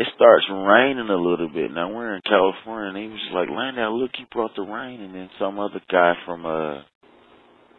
it 0.00 0.08
starts 0.16 0.46
raining 0.48 1.08
a 1.12 1.20
little 1.20 1.48
bit. 1.52 1.70
Now 1.70 1.92
we're 1.92 2.14
in 2.16 2.22
California 2.24 2.88
and 2.88 2.96
he 2.98 3.08
was 3.12 3.20
like, 3.36 3.48
Landau, 3.52 3.92
look, 3.92 4.12
you 4.18 4.24
brought 4.32 4.56
the 4.56 4.62
rain 4.62 5.00
and 5.02 5.14
then 5.14 5.28
some 5.38 5.58
other 5.60 5.80
guy 5.92 6.14
from 6.24 6.46
uh 6.46 6.80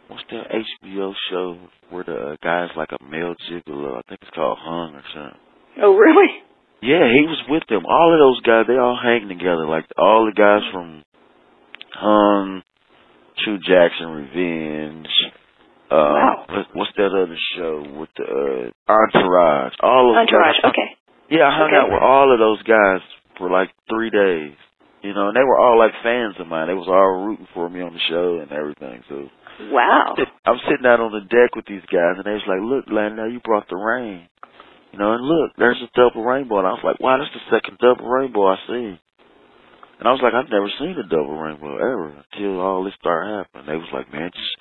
what's 0.07 0.23
that 0.29 0.45
HBO 0.53 1.13
show 1.31 1.57
where 1.89 2.03
the 2.03 2.15
uh, 2.15 2.35
guy's 2.43 2.69
like 2.77 2.89
a 2.91 3.03
male 3.03 3.33
gigolo, 3.49 3.97
I 3.97 4.01
think 4.07 4.19
it's 4.21 4.35
called 4.35 4.57
Hung 4.61 4.93
or 4.95 5.03
something. 5.13 5.39
oh, 5.81 5.95
really? 5.95 6.29
Yeah, 6.83 7.05
he 7.13 7.25
was 7.27 7.41
with 7.49 7.63
them. 7.69 7.85
All 7.85 8.11
of 8.13 8.19
those 8.19 8.41
guys, 8.41 8.65
they 8.67 8.77
all 8.77 8.97
hang 9.01 9.27
together. 9.29 9.65
Like 9.67 9.85
all 9.97 10.25
the 10.25 10.33
guys 10.35 10.61
from 10.73 11.03
Hung, 11.93 12.61
True 13.43 13.57
Jackson, 13.59 14.07
Revenge. 14.07 15.07
Uh, 15.91 15.95
Wow. 16.15 16.45
what, 16.47 16.65
what's 16.73 16.91
that 16.97 17.11
other 17.11 17.37
show 17.57 17.83
with 17.99 18.09
the 18.17 18.71
uh, 18.87 18.91
Entourage? 18.91 19.73
All 19.83 20.11
of 20.11 20.15
Entourage. 20.17 20.55
guys. 20.63 20.71
Okay. 20.71 20.89
Yeah, 21.31 21.47
I 21.47 21.55
hung 21.55 21.71
Okay. 21.71 21.79
out 21.79 21.89
with 21.89 22.03
all 22.03 22.27
of 22.33 22.39
those 22.39 22.61
guys 22.67 22.99
for 23.39 23.49
like 23.49 23.71
three 23.89 24.09
days. 24.11 24.53
You 25.01 25.15
know, 25.15 25.29
and 25.31 25.35
they 25.35 25.41
were 25.41 25.57
all 25.57 25.79
like 25.79 25.95
fans 26.03 26.35
of 26.37 26.45
mine. 26.45 26.67
They 26.67 26.77
was 26.77 26.85
all 26.91 27.25
rooting 27.25 27.47
for 27.55 27.65
me 27.69 27.81
on 27.81 27.93
the 27.93 28.03
show 28.11 28.37
and 28.43 28.51
everything. 28.51 29.01
So 29.09 29.31
Wow. 29.71 30.13
I'm 30.45 30.59
sitting 30.69 30.85
out 30.85 30.99
on 30.99 31.11
the 31.11 31.25
deck 31.25 31.55
with 31.55 31.65
these 31.65 31.81
guys, 31.89 32.17
and 32.21 32.25
they 32.25 32.37
was 32.37 32.45
like, 32.45 32.61
"Look, 32.61 32.85
Landau, 32.91 33.25
you 33.25 33.39
brought 33.39 33.67
the 33.69 33.77
rain." 33.77 34.27
You 34.91 34.99
know, 34.99 35.13
and 35.13 35.23
look, 35.25 35.55
there's 35.57 35.81
a 35.81 35.89
double 35.95 36.23
rainbow, 36.23 36.59
and 36.59 36.67
I 36.67 36.71
was 36.73 36.83
like, 36.83 36.99
"Wow, 36.99 37.17
that's 37.17 37.33
the 37.33 37.49
second 37.49 37.77
double 37.79 38.05
rainbow 38.05 38.45
I 38.47 38.57
seen." 38.67 38.99
And 39.99 40.07
I 40.07 40.11
was 40.11 40.21
like, 40.21 40.33
"I've 40.33 40.49
never 40.49 40.69
seen 40.77 40.97
a 40.99 41.03
double 41.07 41.37
rainbow 41.37 41.77
ever 41.77 42.13
until 42.33 42.59
all 42.59 42.83
this 42.83 42.93
started 42.99 43.37
happening." 43.37 43.65
They 43.67 43.77
was 43.77 43.91
like, 43.93 44.11
"Man, 44.13 44.29
just, 44.33 44.55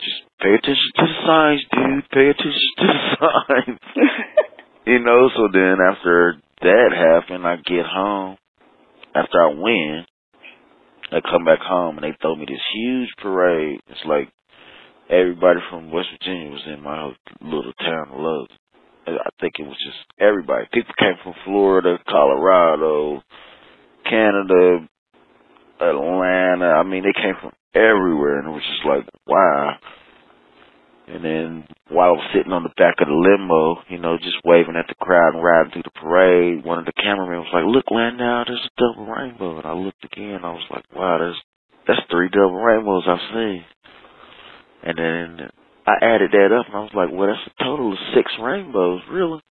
just 0.00 0.22
pay 0.40 0.54
attention 0.54 0.90
to 0.96 1.02
the 1.06 1.14
signs, 1.26 1.62
dude. 1.70 2.08
Pay 2.10 2.28
attention 2.30 2.70
to 2.78 2.86
the 2.86 2.98
signs." 3.20 3.78
you 4.90 4.98
know. 4.98 5.30
So 5.36 5.48
then 5.52 5.76
after 5.80 6.34
that 6.62 6.90
happened, 6.92 7.46
I 7.46 7.56
get 7.56 7.86
home. 7.86 8.36
After 9.14 9.40
I 9.40 9.54
win, 9.54 10.04
I 11.12 11.20
come 11.20 11.44
back 11.44 11.60
home 11.60 11.98
and 11.98 12.04
they 12.04 12.16
throw 12.20 12.36
me 12.36 12.46
this 12.46 12.62
huge 12.74 13.08
parade. 13.20 13.80
It's 13.88 14.04
like 14.06 14.28
everybody 15.08 15.60
from 15.70 15.90
West 15.90 16.08
Virginia 16.12 16.50
was 16.50 16.62
in 16.66 16.82
my 16.82 17.12
little 17.40 17.72
town 17.80 18.08
of 18.12 18.20
Love. 18.20 18.48
I 19.06 19.30
think 19.40 19.54
it 19.58 19.66
was 19.66 19.78
just 19.84 19.98
everybody. 20.20 20.66
People 20.72 20.94
came 20.98 21.14
from 21.24 21.34
Florida, 21.44 21.98
Colorado, 22.08 23.22
Canada, 24.04 24.86
Atlanta. 25.80 26.66
I 26.66 26.82
mean, 26.84 27.02
they 27.02 27.20
came 27.20 27.34
from 27.40 27.52
everywhere, 27.74 28.38
and 28.38 28.48
it 28.48 28.52
was 28.52 28.62
just 28.62 28.86
like, 28.86 29.08
wow. 29.26 29.76
And 31.10 31.24
then 31.24 31.66
while 31.90 32.14
I 32.14 32.18
was 32.22 32.30
sitting 32.32 32.52
on 32.54 32.62
the 32.62 32.76
back 32.78 33.02
of 33.02 33.08
the 33.10 33.18
limo, 33.18 33.82
you 33.90 33.98
know, 33.98 34.14
just 34.16 34.38
waving 34.44 34.78
at 34.78 34.86
the 34.86 34.94
crowd 34.94 35.34
and 35.34 35.42
riding 35.42 35.72
through 35.72 35.82
the 35.90 35.98
parade, 35.98 36.62
one 36.64 36.78
of 36.78 36.86
the 36.86 36.94
cameramen 36.94 37.42
was 37.42 37.50
like, 37.52 37.66
"Look, 37.66 37.90
Landau, 37.90 38.44
there's 38.46 38.62
a 38.62 38.74
double 38.78 39.10
rainbow." 39.10 39.58
And 39.58 39.66
I 39.66 39.74
looked 39.74 40.04
again. 40.04 40.44
I 40.44 40.52
was 40.54 40.66
like, 40.70 40.86
"Wow, 40.94 41.18
there's 41.18 41.40
that's 41.86 42.06
three 42.10 42.28
double 42.30 42.62
rainbows 42.62 43.08
I've 43.08 43.26
seen." 43.34 43.64
And 44.84 44.96
then 44.96 45.50
I 45.86 45.94
added 46.00 46.30
that 46.30 46.54
up, 46.54 46.66
and 46.70 46.76
I 46.76 46.80
was 46.86 46.94
like, 46.94 47.10
"Well, 47.10 47.26
that's 47.26 47.46
a 47.58 47.64
total 47.64 47.92
of 47.92 47.98
six 48.14 48.30
rainbows, 48.38 49.02
really." 49.10 49.42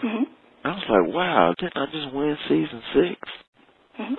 hmm 0.00 0.24
I 0.64 0.72
was 0.72 0.88
like, 0.88 1.12
"Wow, 1.12 1.52
didn't 1.58 1.76
I 1.76 1.86
just 1.92 2.14
win 2.14 2.38
season 2.48 2.82
six? 2.94 3.20
hmm 3.96 4.14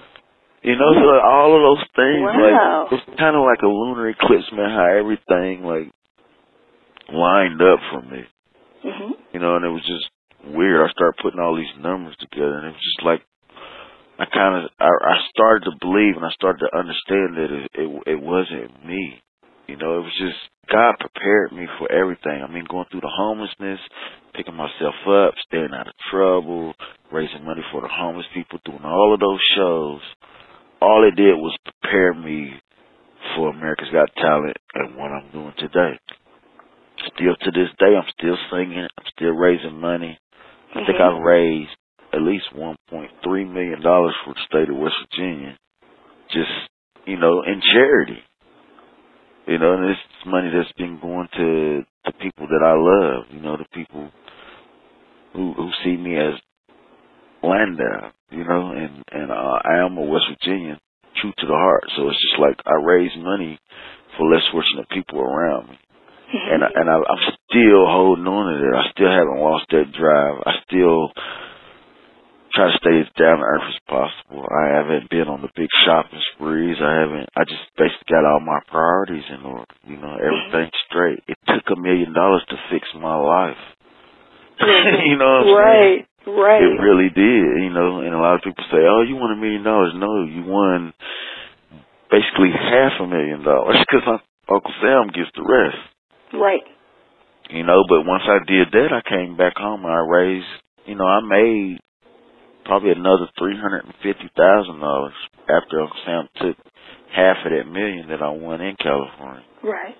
You 0.62 0.76
know, 0.78 0.94
so 0.94 1.20
all 1.26 1.58
of 1.58 1.62
those 1.66 1.86
things, 1.98 2.30
Wow. 2.30 2.88
like 2.90 3.02
it's 3.02 3.18
kind 3.18 3.36
of 3.36 3.42
like 3.42 3.64
a 3.64 3.68
lunar 3.68 4.10
eclipse, 4.10 4.52
man. 4.54 4.70
How 4.70 4.86
everything 4.86 5.66
like 5.66 5.90
lined 7.12 7.62
up 7.62 7.80
for 7.92 8.02
me. 8.02 8.24
hmm 8.84 9.12
you 9.34 9.40
know, 9.40 9.58
and 9.58 9.66
it 9.66 9.70
was 9.70 9.84
just 9.84 10.08
weird. 10.56 10.88
I 10.88 10.92
started 10.92 11.20
putting 11.22 11.40
all 11.42 11.58
these 11.58 11.76
numbers 11.84 12.16
together, 12.20 12.56
and 12.56 12.68
it 12.68 12.76
was 12.78 12.88
just 12.88 13.04
like 13.04 13.22
I 14.18 14.26
kind 14.32 14.64
of 14.64 14.72
I, 14.80 14.88
I 14.88 15.16
started 15.30 15.66
to 15.66 15.76
believe, 15.82 16.16
and 16.16 16.26
I 16.26 16.32
started 16.32 16.64
to 16.64 16.78
understand 16.78 17.36
that 17.36 17.50
it, 17.52 17.64
it 17.76 18.16
it 18.16 18.20
wasn't 18.22 18.86
me. 18.86 19.20
You 19.68 19.76
know, 19.78 20.00
it 20.00 20.08
was 20.08 20.18
just 20.18 20.40
God 20.72 20.96
prepared 21.00 21.52
me 21.52 21.68
for 21.78 21.92
everything. 21.92 22.42
I 22.42 22.48
mean, 22.48 22.66
going 22.70 22.86
through 22.90 23.02
the 23.02 23.12
homelessness, 23.12 23.80
picking 24.34 24.56
myself 24.56 24.96
up, 25.08 25.34
staying 25.48 25.74
out 25.74 25.88
of 25.88 25.94
trouble, 26.12 26.74
raising 27.12 27.44
money 27.44 27.62
for 27.72 27.82
the 27.82 27.90
homeless 27.92 28.28
people, 28.34 28.60
doing 28.64 28.86
all 28.86 29.14
of 29.14 29.20
those 29.20 29.42
shows. 29.58 30.02
All 30.82 31.04
it 31.08 31.16
did 31.16 31.36
was 31.36 31.56
prepare 31.82 32.14
me 32.14 32.54
for 33.36 33.50
America's 33.50 33.90
Got 33.92 34.16
Talent 34.16 34.58
and 34.76 34.96
what 34.96 35.12
I'm 35.12 35.32
doing 35.32 35.54
today. 35.58 36.00
Still 37.14 37.36
to 37.36 37.52
this 37.52 37.70
day, 37.80 37.96
I'm 37.96 38.10
still 38.18 38.38
singing. 38.52 38.80
I'm 38.98 39.06
still 39.16 39.32
raising 39.34 39.80
money. 39.80 40.18
I 40.74 40.86
think 40.86 41.00
Mhm. 41.00 41.02
I've 41.02 41.22
raised 41.24 41.78
at 42.14 42.22
least 42.22 42.54
1.3 42.54 43.46
million 43.46 43.82
dollars 43.82 44.16
for 44.24 44.34
the 44.34 44.40
state 44.42 44.70
of 44.70 44.78
West 44.78 44.96
Virginia, 45.02 45.58
just 46.30 46.52
you 47.06 47.18
know, 47.18 47.42
in 47.44 47.62
charity. 47.62 48.24
You 49.48 49.58
know, 49.60 49.74
and 49.74 49.86
it's 49.92 50.26
money 50.26 50.50
that's 50.52 50.72
been 50.74 51.00
going 51.00 51.28
to 51.38 51.86
the 52.06 52.12
people 52.14 52.48
that 52.48 52.64
I 52.64 52.74
love. 52.74 53.26
You 53.32 53.42
know, 53.42 53.58
the 53.58 53.66
people 53.74 54.12
who 55.34 55.54
who 55.54 55.72
see 55.84 55.98
me 55.98 56.18
as 56.18 56.36
Landau. 57.44 58.12
You 58.32 58.44
know, 58.44 58.72
and 58.72 59.04
and 59.12 59.32
uh, 59.32 59.60
I 59.64 59.86
am 59.86 59.98
a 59.98 60.02
West 60.02 60.26
Virginian, 60.30 60.80
true 61.22 61.34
to 61.38 61.46
the 61.48 61.54
heart. 61.54 61.84
So 61.96 62.10
it's 62.10 62.22
just 62.30 62.40
like 62.40 62.60
I 62.66 62.74
raise 62.84 63.16
money 63.18 63.60
for 64.18 64.30
less 64.30 64.44
fortunate 64.52 64.90
people 64.90 65.20
around 65.22 65.70
me. 65.70 65.80
And 66.34 66.64
I, 66.64 66.70
and 66.76 66.88
I, 66.90 66.96
I'm 66.96 67.24
still 67.50 67.86
holding 67.86 68.28
on 68.28 68.54
to 68.54 68.56
that. 68.60 68.76
I 68.78 68.86
still 68.92 69.12
haven't 69.12 69.42
lost 69.42 69.66
that 69.72 69.94
drive. 69.94 70.42
I 70.46 70.54
still 70.66 71.14
try 72.56 72.72
to 72.72 72.80
stay 72.80 72.96
as 73.04 73.12
down 73.20 73.44
to 73.44 73.46
earth 73.46 73.68
as 73.68 73.82
possible. 73.86 74.48
I 74.48 74.80
haven't 74.80 75.12
been 75.12 75.28
on 75.28 75.44
the 75.44 75.52
big 75.54 75.68
shopping 75.84 76.24
sprees. 76.34 76.80
I 76.80 77.04
haven't. 77.04 77.28
I 77.36 77.44
just 77.44 77.68
basically 77.76 78.10
got 78.10 78.24
all 78.24 78.40
my 78.40 78.64
priorities 78.72 79.28
in 79.28 79.44
order. 79.44 79.76
You 79.84 80.00
know, 80.00 80.16
everything 80.16 80.72
mm-hmm. 80.72 80.88
straight. 80.88 81.20
It 81.28 81.38
took 81.46 81.68
a 81.68 81.80
million 81.80 82.16
dollars 82.16 82.48
to 82.50 82.58
fix 82.72 82.88
my 82.96 83.20
life. 83.20 83.62
Mm-hmm. 84.60 85.04
you 85.12 85.18
know 85.20 85.28
what 85.28 85.46
I'm 85.46 85.56
right, 85.56 85.68
saying? 85.68 86.38
right. 86.40 86.58
Right. 86.58 86.64
It 86.64 86.82
really 86.82 87.14
did. 87.14 87.70
You 87.70 87.70
know, 87.70 88.02
and 88.02 88.16
a 88.16 88.18
lot 88.18 88.34
of 88.34 88.42
people 88.42 88.66
say, 88.72 88.82
"Oh, 88.82 89.06
you 89.06 89.14
won 89.14 89.36
a 89.36 89.38
million 89.38 89.62
dollars." 89.62 89.94
No, 89.94 90.26
you 90.26 90.42
won 90.42 90.90
basically 92.10 92.50
half 92.50 92.98
a 92.98 93.06
million 93.06 93.44
dollars 93.44 93.78
because 93.86 94.22
Uncle 94.50 94.74
Sam 94.82 95.14
gets 95.14 95.30
the 95.36 95.46
rest. 95.46 95.95
Right. 96.40 96.64
You 97.50 97.64
know, 97.64 97.84
but 97.88 98.06
once 98.06 98.24
I 98.26 98.40
did 98.46 98.72
that, 98.72 98.90
I 98.92 99.08
came 99.08 99.38
back 99.38 99.54
home 99.58 99.86
and 99.86 99.94
I 99.94 100.02
raised. 100.08 100.48
You 100.86 100.96
know, 100.96 101.06
I 101.06 101.22
made 101.22 101.80
probably 102.66 102.92
another 102.92 103.30
three 103.38 103.58
hundred 103.58 103.86
and 103.86 103.94
fifty 104.02 104.30
thousand 104.36 104.80
dollars 104.80 105.14
after 105.48 105.82
Uncle 105.82 106.00
Sam 106.06 106.28
took 106.42 106.58
half 107.14 107.38
of 107.46 107.52
that 107.52 107.70
million 107.72 108.10
that 108.10 108.22
I 108.22 108.30
won 108.30 108.62
in 108.62 108.76
California. 108.76 109.46
Right. 109.64 109.96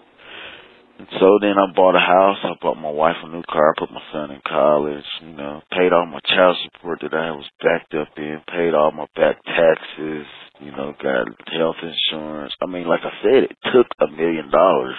And 0.98 1.08
so 1.20 1.40
then 1.42 1.60
I 1.60 1.68
bought 1.76 1.96
a 1.96 2.00
house, 2.00 2.38
I 2.44 2.56
bought 2.62 2.80
my 2.80 2.90
wife 2.90 3.18
a 3.22 3.28
new 3.28 3.44
car, 3.44 3.76
I 3.76 3.80
put 3.80 3.92
my 3.92 4.02
son 4.14 4.32
in 4.32 4.40
college, 4.48 5.04
you 5.22 5.34
know, 5.34 5.62
paid 5.70 5.92
all 5.92 6.06
my 6.06 6.22
child 6.24 6.56
support 6.64 7.00
that 7.02 7.14
I 7.14 7.32
was 7.32 7.46
backed 7.62 7.94
up 7.96 8.08
in, 8.16 8.40
paid 8.48 8.74
all 8.74 8.92
my 8.92 9.06
back 9.14 9.36
taxes, 9.44 10.26
you 10.62 10.72
know, 10.72 10.94
got 11.04 11.28
health 11.52 11.76
insurance. 11.84 12.54
I 12.62 12.68
mean, 12.68 12.88
like 12.88 13.02
I 13.04 13.12
said, 13.22 13.44
it 13.44 13.58
took 13.74 13.88
a 14.00 14.08
million 14.10 14.50
dollars 14.50 14.96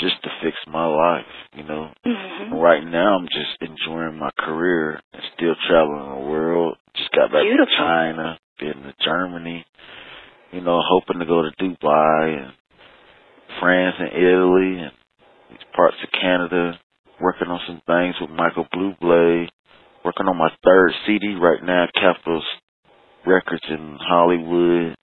just 0.00 0.22
to 0.22 0.30
fix 0.42 0.56
my 0.66 0.86
life, 0.86 1.30
you 1.54 1.64
know. 1.64 1.90
Mm-hmm. 2.06 2.54
Right 2.54 2.84
now 2.84 3.18
I'm 3.18 3.26
just 3.26 3.60
enjoying 3.60 4.18
my 4.18 4.30
career 4.38 5.00
and 5.12 5.22
still 5.36 5.54
traveling 5.68 6.20
the 6.20 6.28
world. 6.28 6.76
Just 6.96 7.12
got 7.12 7.30
back 7.30 7.42
Beautiful. 7.42 7.66
to 7.66 7.76
China, 7.76 8.38
been 8.58 8.82
to 8.82 8.94
Germany, 9.04 9.64
you 10.52 10.60
know, 10.60 10.80
hoping 10.82 11.20
to 11.20 11.26
go 11.26 11.42
to 11.42 11.50
Dubai 11.62 12.42
and 12.42 12.52
France 13.60 13.96
and 13.98 14.12
Italy 14.12 14.82
and 14.82 14.92
these 15.50 15.66
parts 15.74 15.96
of 16.02 16.10
Canada, 16.20 16.78
working 17.20 17.48
on 17.48 17.60
some 17.66 17.82
things 17.86 18.14
with 18.20 18.30
Michael 18.30 18.66
Bublé, 18.74 19.48
working 20.04 20.26
on 20.26 20.36
my 20.36 20.50
third 20.64 20.92
CD 21.06 21.34
right 21.34 21.62
now, 21.62 21.86
Capitol 21.94 22.42
Records 23.26 23.62
in 23.68 23.98
Hollywood, 24.00 24.94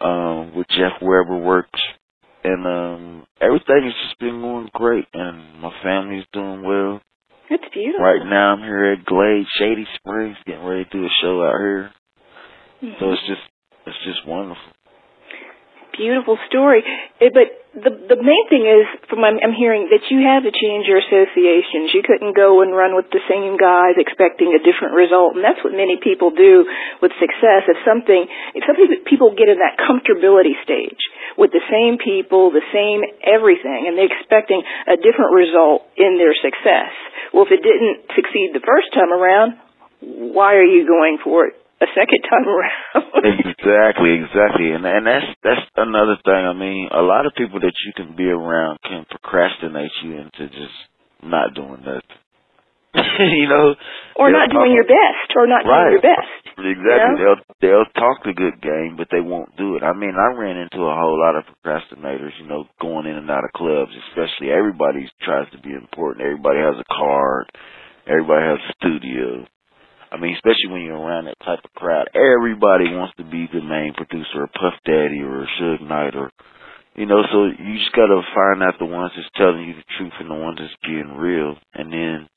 um, 0.00 0.54
with 0.54 0.66
Jeff 0.68 1.00
Weber 1.00 1.36
Works. 1.38 1.80
And 2.42 2.66
um 2.66 3.26
everything 3.40 3.84
has 3.84 3.94
just 4.06 4.18
been 4.18 4.40
going 4.40 4.70
great 4.72 5.06
and 5.12 5.60
my 5.60 5.72
family's 5.82 6.24
doing 6.32 6.62
well. 6.62 7.00
It's 7.50 7.64
beautiful. 7.74 8.04
Right 8.04 8.24
now 8.24 8.54
I'm 8.54 8.60
here 8.60 8.92
at 8.92 9.04
Glade 9.04 9.46
Shady 9.58 9.86
Springs 9.96 10.36
getting 10.46 10.64
ready 10.64 10.84
to 10.84 10.90
do 10.90 11.04
a 11.04 11.10
show 11.20 11.42
out 11.42 11.58
here. 11.60 11.90
Mhm. 12.82 12.98
So 12.98 13.12
it's 13.12 13.26
just 13.26 13.42
it's 13.86 14.04
just 14.04 14.26
wonderful. 14.26 14.72
beautiful 15.96 16.38
story. 16.48 16.82
Eh, 17.20 17.28
But 17.32 17.59
the 17.70 17.94
the 17.94 18.18
main 18.18 18.44
thing 18.50 18.66
is, 18.66 18.82
from 19.06 19.22
I'm, 19.22 19.38
I'm 19.38 19.54
hearing 19.54 19.94
that 19.94 20.02
you 20.10 20.26
had 20.26 20.42
to 20.42 20.50
change 20.50 20.90
your 20.90 20.98
associations. 20.98 21.94
You 21.94 22.02
couldn't 22.02 22.34
go 22.34 22.66
and 22.66 22.74
run 22.74 22.98
with 22.98 23.06
the 23.14 23.22
same 23.30 23.54
guys 23.54 23.94
expecting 23.94 24.50
a 24.58 24.60
different 24.62 24.98
result, 24.98 25.38
and 25.38 25.46
that's 25.46 25.62
what 25.62 25.70
many 25.70 25.94
people 26.02 26.34
do 26.34 26.66
with 26.98 27.14
success. 27.22 27.70
If 27.70 27.78
something, 27.86 28.26
if 28.58 28.66
some 28.66 28.74
people- 28.74 29.06
people 29.06 29.30
get 29.38 29.46
in 29.46 29.62
that 29.62 29.78
comfortability 29.78 30.58
stage 30.66 30.98
with 31.38 31.54
the 31.54 31.62
same 31.70 31.98
people, 31.98 32.50
the 32.50 32.66
same 32.74 33.06
everything, 33.22 33.86
and 33.86 33.94
they're 33.94 34.10
expecting 34.10 34.62
a 34.90 34.98
different 34.98 35.30
result 35.30 35.86
in 35.94 36.18
their 36.18 36.34
success. 36.34 36.90
Well, 37.30 37.46
if 37.46 37.52
it 37.54 37.62
didn't 37.62 38.10
succeed 38.18 38.50
the 38.50 38.66
first 38.66 38.92
time 38.92 39.12
around, 39.12 39.54
why 40.00 40.54
are 40.58 40.66
you 40.66 40.86
going 40.86 41.18
for 41.22 41.46
it 41.46 41.59
a 41.80 41.88
second 41.96 42.22
time 42.28 42.46
around? 42.46 43.04
exactly, 43.50 44.12
exactly, 44.20 44.70
and 44.72 44.84
and 44.84 45.06
that's 45.06 45.26
that's 45.42 45.66
another 45.76 46.16
thing. 46.24 46.42
I 46.44 46.52
mean, 46.52 46.88
a 46.92 47.02
lot 47.02 47.26
of 47.26 47.32
people 47.36 47.60
that 47.60 47.74
you 47.86 47.92
can 47.96 48.16
be 48.16 48.28
around 48.28 48.78
can 48.84 49.06
procrastinate 49.08 49.92
you 50.04 50.18
into 50.20 50.48
just 50.48 50.76
not 51.22 51.54
doing 51.54 51.80
nothing. 51.84 52.20
you 53.22 53.46
know, 53.46 53.78
or 54.18 54.30
They'll 54.34 54.40
not 54.40 54.50
doing 54.50 54.74
your 54.74 54.82
best, 54.82 55.30
or 55.38 55.46
not 55.46 55.62
Right. 55.62 55.94
doing 55.94 56.02
your 56.02 56.06
best. 56.10 56.42
Exactly. 56.58 56.90
Yeah. 56.90 57.14
They'll 57.22 57.42
they'll 57.62 57.90
talk 57.94 58.24
the 58.26 58.34
good 58.34 58.60
game, 58.60 58.96
but 58.98 59.06
they 59.14 59.20
won't 59.22 59.54
do 59.56 59.76
it. 59.76 59.82
I 59.86 59.92
mean, 59.94 60.12
I 60.18 60.34
ran 60.34 60.56
into 60.58 60.82
a 60.82 60.94
whole 60.94 61.14
lot 61.16 61.36
of 61.38 61.44
procrastinators, 61.46 62.34
you 62.42 62.48
know, 62.48 62.66
going 62.80 63.06
in 63.06 63.14
and 63.16 63.30
out 63.30 63.44
of 63.44 63.52
clubs, 63.54 63.92
especially 64.10 64.50
everybody 64.50 65.08
tries 65.22 65.48
to 65.52 65.58
be 65.62 65.70
important. 65.72 66.26
Everybody 66.26 66.58
has 66.58 66.74
a 66.82 66.88
card. 66.92 67.46
Everybody 68.06 68.42
has 68.44 68.58
a 68.58 68.72
studio. 68.82 69.46
I 70.10 70.18
mean, 70.18 70.34
especially 70.34 70.70
when 70.70 70.82
you're 70.82 70.98
around 70.98 71.26
that 71.26 71.40
type 71.40 71.60
of 71.64 71.72
crowd, 71.74 72.10
everybody 72.14 72.90
wants 72.92 73.14
to 73.16 73.24
be 73.24 73.46
the 73.52 73.62
main 73.62 73.94
producer, 73.94 74.44
or 74.44 74.48
Puff 74.48 74.74
Daddy, 74.84 75.22
or 75.22 75.46
Suge 75.60 75.82
Knight, 75.86 76.16
or 76.16 76.30
you 76.94 77.06
know. 77.06 77.22
So 77.32 77.46
you 77.46 77.78
just 77.78 77.94
gotta 77.94 78.20
find 78.34 78.62
out 78.62 78.78
the 78.78 78.86
ones 78.86 79.12
that's 79.14 79.28
telling 79.36 79.64
you 79.64 79.74
the 79.74 79.88
truth 79.98 80.12
and 80.18 80.30
the 80.30 80.34
ones 80.34 80.58
that's 80.60 80.74
being 80.82 81.16
real, 81.16 81.56
and 81.74 81.92
then 81.92 82.28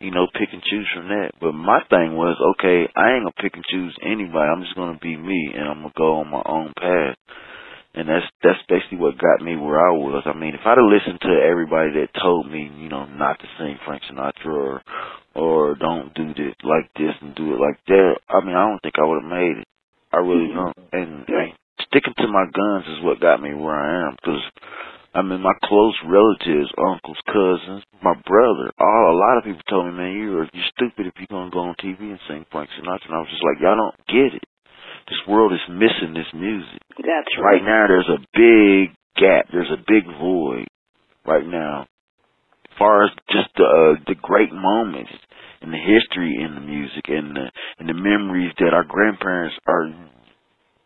you 0.00 0.10
know, 0.10 0.26
pick 0.32 0.48
and 0.52 0.62
choose 0.62 0.88
from 0.94 1.08
that. 1.08 1.32
But 1.40 1.52
my 1.52 1.80
thing 1.90 2.16
was, 2.16 2.36
okay, 2.56 2.88
I 2.96 3.12
ain't 3.12 3.24
gonna 3.24 3.42
pick 3.42 3.54
and 3.54 3.64
choose 3.68 3.94
anybody. 4.02 4.48
I'm 4.48 4.62
just 4.62 4.74
gonna 4.74 4.98
be 5.00 5.16
me, 5.16 5.52
and 5.54 5.68
I'm 5.68 5.82
gonna 5.82 5.92
go 5.96 6.20
on 6.20 6.30
my 6.30 6.42
own 6.44 6.72
path. 6.76 7.16
And 7.92 8.08
that's 8.08 8.26
that's 8.42 8.62
basically 8.68 8.98
what 8.98 9.18
got 9.18 9.42
me 9.44 9.56
where 9.56 9.80
I 9.80 9.90
was. 9.90 10.22
I 10.24 10.32
mean, 10.38 10.54
if 10.54 10.62
I'd 10.64 10.78
have 10.78 10.86
listened 10.86 11.20
to 11.22 11.42
everybody 11.42 11.90
that 11.98 12.14
told 12.22 12.50
me, 12.50 12.70
you 12.78 12.88
know, 12.88 13.04
not 13.06 13.40
to 13.40 13.46
sing 13.58 13.78
Frank 13.84 14.02
Sinatra 14.06 14.46
or 14.46 14.82
or 15.34 15.74
don't 15.74 16.14
do 16.14 16.28
this 16.34 16.54
like 16.62 16.86
this 16.94 17.14
and 17.20 17.34
do 17.34 17.54
it 17.54 17.60
like 17.60 17.82
that, 17.86 18.14
I 18.28 18.44
mean, 18.44 18.54
I 18.54 18.68
don't 18.70 18.80
think 18.82 18.94
I 18.98 19.04
would 19.04 19.22
have 19.22 19.30
made 19.30 19.58
it. 19.58 19.68
I 20.12 20.18
really 20.18 20.54
mm-hmm. 20.54 20.70
don't. 20.70 20.78
And, 20.92 21.24
and 21.26 21.52
sticking 21.86 22.14
to 22.18 22.28
my 22.28 22.46
guns 22.46 22.86
is 22.86 23.02
what 23.02 23.20
got 23.20 23.42
me 23.42 23.54
where 23.54 23.74
I 23.74 24.06
am. 24.06 24.14
Because 24.14 24.42
I 25.14 25.22
mean, 25.22 25.42
my 25.42 25.54
close 25.64 25.98
relatives, 26.06 26.70
uncles, 26.78 27.18
cousins, 27.26 27.82
my 28.02 28.14
brother, 28.22 28.70
all 28.78 29.10
a 29.10 29.18
lot 29.18 29.38
of 29.38 29.44
people 29.44 29.62
told 29.68 29.86
me, 29.86 29.98
man, 29.98 30.14
you're 30.14 30.46
you're 30.54 30.72
stupid 30.78 31.10
if 31.10 31.14
you're 31.18 31.30
gonna 31.30 31.50
go 31.50 31.66
on 31.66 31.74
TV 31.82 31.98
and 32.14 32.22
sing 32.28 32.46
Frank 32.50 32.70
Sinatra. 32.78 33.10
And 33.10 33.14
I 33.14 33.18
was 33.18 33.30
just 33.30 33.42
like, 33.42 33.58
y'all 33.58 33.74
don't 33.74 33.98
get 34.06 34.38
it. 34.38 34.46
This 35.08 35.20
world 35.28 35.52
is 35.52 35.60
missing 35.68 36.14
this 36.14 36.30
music. 36.34 36.80
That's 36.96 37.32
Right 37.38 37.60
right. 37.60 37.62
now, 37.62 37.86
there's 37.88 38.08
a 38.10 38.20
big 38.34 38.94
gap. 39.16 39.46
There's 39.52 39.70
a 39.70 39.82
big 39.86 40.04
void 40.20 40.66
right 41.26 41.46
now. 41.46 41.86
As 42.70 42.78
far 42.78 43.04
as 43.04 43.10
just 43.30 43.48
the 43.56 43.64
uh, 43.64 44.00
the 44.06 44.14
great 44.22 44.52
moments 44.52 45.10
and 45.60 45.72
the 45.72 45.78
history 45.82 46.38
in 46.40 46.54
the 46.54 46.60
music 46.64 47.04
and 47.08 47.36
the 47.36 47.46
and 47.78 47.88
the 47.88 47.94
memories 47.94 48.52
that 48.58 48.72
our 48.72 48.84
grandparents 48.84 49.56
are 49.66 49.90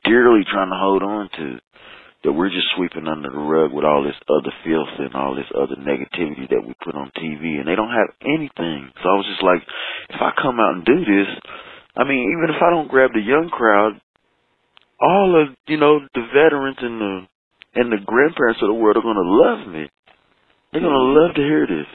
dearly 0.04 0.42
trying 0.50 0.70
to 0.70 0.76
hold 0.80 1.02
on 1.02 1.28
to, 1.36 1.58
that 2.24 2.32
we're 2.32 2.50
just 2.50 2.66
sweeping 2.76 3.06
under 3.06 3.30
the 3.30 3.38
rug 3.38 3.72
with 3.72 3.84
all 3.84 4.02
this 4.02 4.16
other 4.28 4.52
filth 4.64 4.92
and 4.98 5.14
all 5.14 5.34
this 5.36 5.48
other 5.54 5.76
negativity 5.80 6.48
that 6.50 6.64
we 6.66 6.74
put 6.84 6.94
on 6.94 7.12
TV, 7.16 7.56
and 7.60 7.68
they 7.68 7.76
don't 7.76 7.92
have 7.94 8.10
anything. 8.24 8.90
So 9.02 9.06
I 9.08 9.16
was 9.16 9.28
just 9.30 9.44
like, 9.44 9.62
if 10.10 10.20
I 10.20 10.32
come 10.40 10.58
out 10.60 10.74
and 10.76 10.84
do 10.84 10.98
this, 11.04 11.28
I 11.96 12.04
mean, 12.04 12.20
even 12.36 12.52
if 12.54 12.60
I 12.60 12.70
don't 12.70 12.90
grab 12.90 13.12
the 13.14 13.22
young 13.24 13.48
crowd, 13.52 14.00
all 15.00 15.42
of 15.42 15.54
you 15.66 15.76
know 15.76 16.00
the 16.14 16.24
veterans 16.32 16.78
and 16.80 17.00
the 17.00 17.14
and 17.74 17.92
the 17.92 18.02
grandparents 18.04 18.62
of 18.62 18.68
the 18.68 18.78
world 18.78 18.96
are 18.96 19.06
gonna 19.06 19.26
love 19.26 19.66
me. 19.68 19.90
They're 20.72 20.82
gonna 20.82 21.10
love 21.14 21.34
to 21.34 21.42
hear 21.42 21.66
this. 21.66 21.86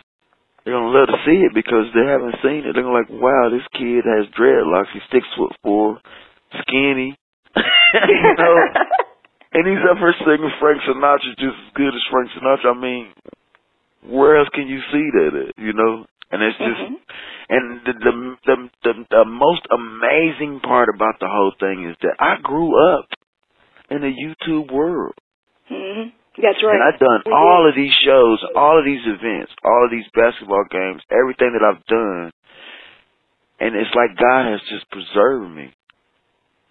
They're 0.63 0.75
gonna 0.75 0.91
love 0.91 1.07
to 1.07 1.19
see 1.25 1.39
it 1.47 1.53
because 1.55 1.87
they 1.95 2.05
haven't 2.05 2.39
seen 2.43 2.67
it. 2.67 2.75
They're 2.75 2.83
gonna 2.83 2.95
like, 2.95 3.11
wow, 3.11 3.49
this 3.51 3.65
kid 3.73 4.03
has 4.03 4.27
dreadlocks. 4.35 4.91
He's 4.93 5.07
six 5.11 5.25
foot 5.37 5.55
four, 5.63 5.99
skinny. 6.63 7.15
you 7.55 8.33
know, 8.37 8.55
and 9.55 9.63
he's 9.65 9.83
up 9.89 9.97
here 9.97 10.15
singing 10.23 10.51
Frank 10.59 10.83
Sinatra 10.83 11.33
just 11.39 11.57
as 11.57 11.71
good 11.75 11.95
as 11.95 12.03
Frank 12.11 12.29
Sinatra. 12.35 12.75
I 12.75 12.79
mean, 12.79 13.11
where 14.03 14.37
else 14.37 14.49
can 14.53 14.67
you 14.67 14.79
see 14.91 15.07
that 15.15 15.31
at? 15.47 15.57
You 15.57 15.73
know, 15.73 16.05
and 16.31 16.41
it's 16.43 16.57
just 16.57 16.81
Mhm. 16.81 16.95
and 17.49 17.81
the, 17.85 17.93
the 17.93 18.37
the 18.45 18.69
the 18.83 19.05
the 19.09 19.25
most 19.25 19.65
amazing 19.71 20.59
part 20.61 20.89
about 20.93 21.19
the 21.19 21.27
whole 21.27 21.51
thing 21.59 21.85
is 21.89 21.95
that 22.01 22.15
I 22.19 22.37
grew 22.41 22.77
up 22.93 23.05
in 23.89 24.01
the 24.01 24.13
YouTube 24.13 24.71
world. 24.71 25.15
Mhm. 25.69 26.11
That's 26.37 26.63
right. 26.63 26.75
And 26.75 26.83
I've 26.83 26.99
done 26.99 27.23
We 27.25 27.31
all 27.33 27.67
of 27.67 27.75
these 27.75 27.93
shows, 28.05 28.43
all 28.55 28.77
of 28.79 28.85
these 28.85 29.05
events, 29.05 29.51
all 29.63 29.85
of 29.85 29.91
these 29.91 30.07
basketball 30.13 30.63
games, 30.69 31.03
everything 31.11 31.51
that 31.53 31.63
I've 31.63 31.85
done. 31.85 32.31
And 33.59 33.75
it's 33.75 33.93
like 33.93 34.15
God 34.15 34.45
has 34.45 34.61
just 34.69 34.89
preserved 34.89 35.51
me. 35.51 35.73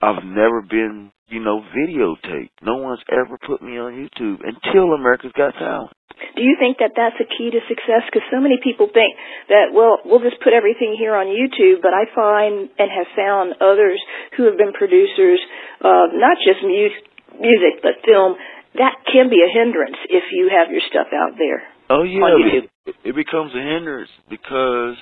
I've 0.01 0.25
never 0.25 0.63
been, 0.63 1.11
you 1.29 1.41
know, 1.41 1.61
videotaped. 1.61 2.57
No 2.63 2.77
one's 2.77 3.03
ever 3.13 3.39
put 3.39 3.63
me 3.63 3.79
on 3.79 3.93
YouTube 3.95 4.41
until 4.41 4.93
America's 4.93 5.33
Got 5.37 5.55
Talent. 5.55 5.93
Do 6.35 6.43
you 6.43 6.57
think 6.59 6.79
that 6.79 6.97
that's 6.97 7.19
a 7.21 7.29
key 7.29 7.51
to 7.51 7.61
success? 7.69 8.03
Because 8.07 8.27
so 8.31 8.41
many 8.41 8.59
people 8.63 8.89
think 8.91 9.15
that, 9.49 9.71
well, 9.71 10.03
we'll 10.05 10.23
just 10.23 10.43
put 10.43 10.53
everything 10.53 10.97
here 10.99 11.15
on 11.15 11.27
YouTube, 11.31 11.83
but 11.83 11.95
I 11.95 12.11
find 12.11 12.71
and 12.79 12.89
have 12.91 13.11
found 13.15 13.55
others 13.61 14.01
who 14.37 14.51
have 14.51 14.59
been 14.59 14.73
producers, 14.73 15.39
of 15.79 16.15
not 16.15 16.39
just 16.43 16.63
mu- 16.63 17.39
music, 17.39 17.83
but 17.83 18.03
film, 18.03 18.35
that 18.75 18.99
can 19.07 19.31
be 19.31 19.43
a 19.43 19.51
hindrance 19.51 19.99
if 20.11 20.31
you 20.33 20.51
have 20.51 20.71
your 20.71 20.83
stuff 20.91 21.07
out 21.15 21.39
there. 21.39 21.63
Oh 21.91 22.03
yeah, 22.03 22.21
On 22.21 22.67
it, 22.87 22.95
it 23.05 23.15
becomes 23.15 23.55
a 23.55 23.63
hindrance 23.63 24.11
because 24.29 24.97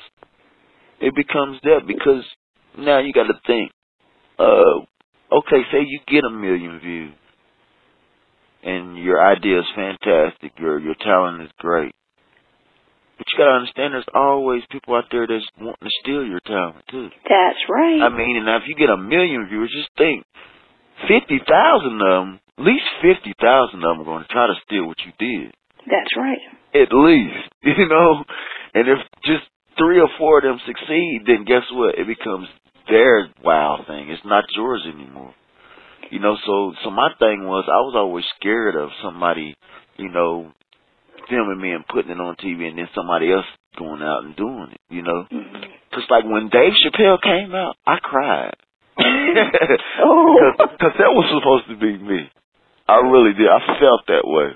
it 1.01 1.15
becomes 1.15 1.59
that 1.65 1.87
because 1.87 2.25
Now 2.79 2.99
you 3.01 3.13
got 3.13 3.25
to 3.25 3.41
think. 3.47 3.73
Uh, 4.39 4.85
okay, 5.33 5.63
say 5.73 5.85
you 5.87 6.01
get 6.07 6.25
a 6.25 6.31
million 6.31 6.81
views, 6.81 7.15
and 8.63 8.99
your 8.99 9.25
idea 9.25 9.61
is 9.61 9.67
fantastic. 9.75 10.53
Your 10.59 10.79
your 10.79 10.95
talent 11.01 11.43
is 11.43 11.51
great. 11.59 11.93
But 13.19 13.27
you 13.33 13.39
gotta 13.39 13.57
understand, 13.65 13.95
there's 13.95 14.13
always 14.15 14.63
people 14.71 14.95
out 14.95 15.09
there 15.11 15.27
that's 15.27 15.47
wanting 15.59 15.89
to 15.89 15.95
steal 16.03 16.25
your 16.27 16.41
talent 16.45 16.85
too. 16.91 17.09
That's 17.25 17.63
right. 17.69 18.03
I 18.03 18.09
mean, 18.11 18.37
and 18.37 18.47
now 18.47 18.59
if 18.59 18.69
you 18.69 18.77
get 18.77 18.91
a 18.91 18.97
million 18.97 19.49
viewers, 19.49 19.73
just 19.73 19.89
think, 19.97 20.25
fifty 21.09 21.41
thousand 21.41 21.97
of 21.97 22.13
them, 22.13 22.41
at 22.59 22.65
least 22.65 22.85
fifty 23.01 23.33
thousand 23.41 23.81
of 23.81 23.89
them 23.89 24.01
are 24.01 24.05
going 24.05 24.25
to 24.25 24.33
try 24.33 24.47
to 24.47 24.61
steal 24.67 24.87
what 24.87 24.99
you 25.05 25.13
did. 25.19 25.55
That's 25.87 26.13
right. 26.17 26.43
At 26.75 26.93
least, 26.93 27.49
you 27.63 27.89
know. 27.89 28.25
And 28.75 28.89
if 28.89 28.99
just 29.25 29.49
three 29.79 30.01
or 30.01 30.09
four 30.19 30.39
of 30.39 30.45
them 30.45 30.61
succeed, 30.67 31.25
then 31.27 31.45
guess 31.45 31.65
what? 31.73 31.97
It 31.97 32.07
becomes 32.07 32.49
their 32.89 33.29
wow 33.43 33.79
thing. 33.87 34.11
It's 34.11 34.25
not 34.25 34.45
yours 34.57 34.83
anymore. 34.87 35.35
You 36.11 36.21
know, 36.21 36.37
so 36.47 36.73
so 36.85 36.91
my 36.91 37.11
thing 37.19 37.45
was 37.45 37.65
I 37.67 37.83
was 37.83 37.95
always 37.97 38.25
scared 38.39 38.77
of 38.77 38.91
somebody, 39.03 39.57
you 39.97 40.09
know, 40.09 40.53
filming 41.29 41.61
me 41.61 41.73
and 41.73 41.87
putting 41.87 42.13
it 42.13 42.21
on 42.21 42.37
TV, 42.37 42.69
and 42.69 42.79
then 42.79 42.89
somebody 42.95 43.33
else 43.33 43.47
going 43.79 44.03
out 44.03 44.25
and 44.25 44.37
doing 44.37 44.69
it. 44.73 44.81
You 44.89 45.03
know, 45.03 45.27
Mhm. 45.31 46.11
like 46.11 46.25
when 46.25 46.49
Dave 46.49 46.73
Chappelle 46.85 47.21
came 47.21 47.55
out, 47.55 47.77
I 47.87 47.99
cried. 47.99 48.55
Oh. 50.01 50.53
Because 50.59 50.93
that 50.99 51.13
was 51.13 51.27
supposed 51.33 51.69
to 51.69 51.77
be 51.77 51.99
me. 51.99 52.31
I 52.89 52.97
really 52.97 53.33
did. 53.35 53.49
I 53.49 53.79
felt 53.81 54.07
that 54.07 54.23
way. 54.25 54.55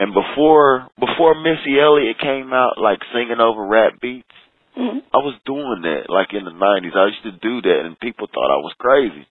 And 0.00 0.12
before 0.12 0.88
before 0.98 1.34
Missy 1.36 1.78
Elliott 1.78 2.18
came 2.18 2.52
out, 2.52 2.78
like 2.78 2.98
singing 3.12 3.40
over 3.40 3.64
rap 3.66 4.00
beats. 4.00 4.26
I 5.14 5.22
was 5.22 5.38
doing 5.46 5.86
that 5.86 6.10
like 6.10 6.34
in 6.34 6.42
the 6.42 6.50
nineties. 6.50 6.98
I 6.98 7.06
used 7.06 7.22
to 7.22 7.38
do 7.38 7.62
that, 7.62 7.86
and 7.86 7.98
people 8.00 8.26
thought 8.26 8.50
I 8.50 8.58
was 8.58 8.74
crazy. 8.78 9.26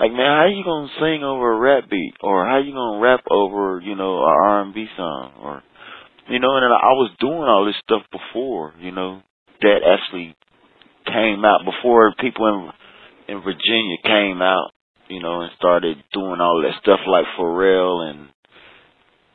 Like, 0.00 0.10
man, 0.10 0.26
how 0.26 0.50
you 0.50 0.64
gonna 0.66 0.90
sing 0.98 1.22
over 1.22 1.54
a 1.54 1.60
rap 1.60 1.88
beat, 1.88 2.14
or 2.20 2.44
how 2.44 2.58
you 2.58 2.74
gonna 2.74 2.98
rap 2.98 3.22
over, 3.30 3.78
you 3.78 3.94
know, 3.94 4.18
a 4.18 4.26
R 4.26 4.62
and 4.62 4.74
B 4.74 4.86
song, 4.96 5.38
or, 5.40 5.62
you 6.28 6.40
know? 6.40 6.56
And 6.56 6.66
I 6.66 6.98
was 6.98 7.14
doing 7.20 7.46
all 7.46 7.64
this 7.64 7.78
stuff 7.84 8.02
before, 8.10 8.74
you 8.80 8.90
know, 8.90 9.22
that 9.62 9.86
actually 9.86 10.34
came 11.06 11.44
out 11.44 11.62
before 11.64 12.12
people 12.18 12.48
in 12.48 12.72
in 13.26 13.40
Virginia 13.40 13.96
came 14.02 14.42
out, 14.42 14.70
you 15.08 15.22
know, 15.22 15.42
and 15.42 15.52
started 15.56 15.96
doing 16.12 16.40
all 16.40 16.60
that 16.62 16.80
stuff 16.82 17.00
like 17.06 17.24
Pharrell 17.38 18.10
and, 18.10 18.28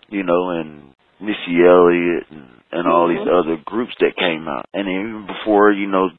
you 0.09 0.23
know, 0.23 0.49
and 0.49 0.93
Missy 1.19 1.63
Elliott 1.65 2.25
and 2.31 2.47
and 2.71 2.87
all 2.87 3.07
these 3.07 3.17
Mhm. 3.19 3.39
other 3.39 3.57
groups 3.65 3.95
that 3.99 4.15
came 4.15 4.47
out, 4.47 4.67
and 4.73 4.87
even 4.87 5.25
before, 5.25 5.71
you 5.71 5.87
know, 5.87 6.09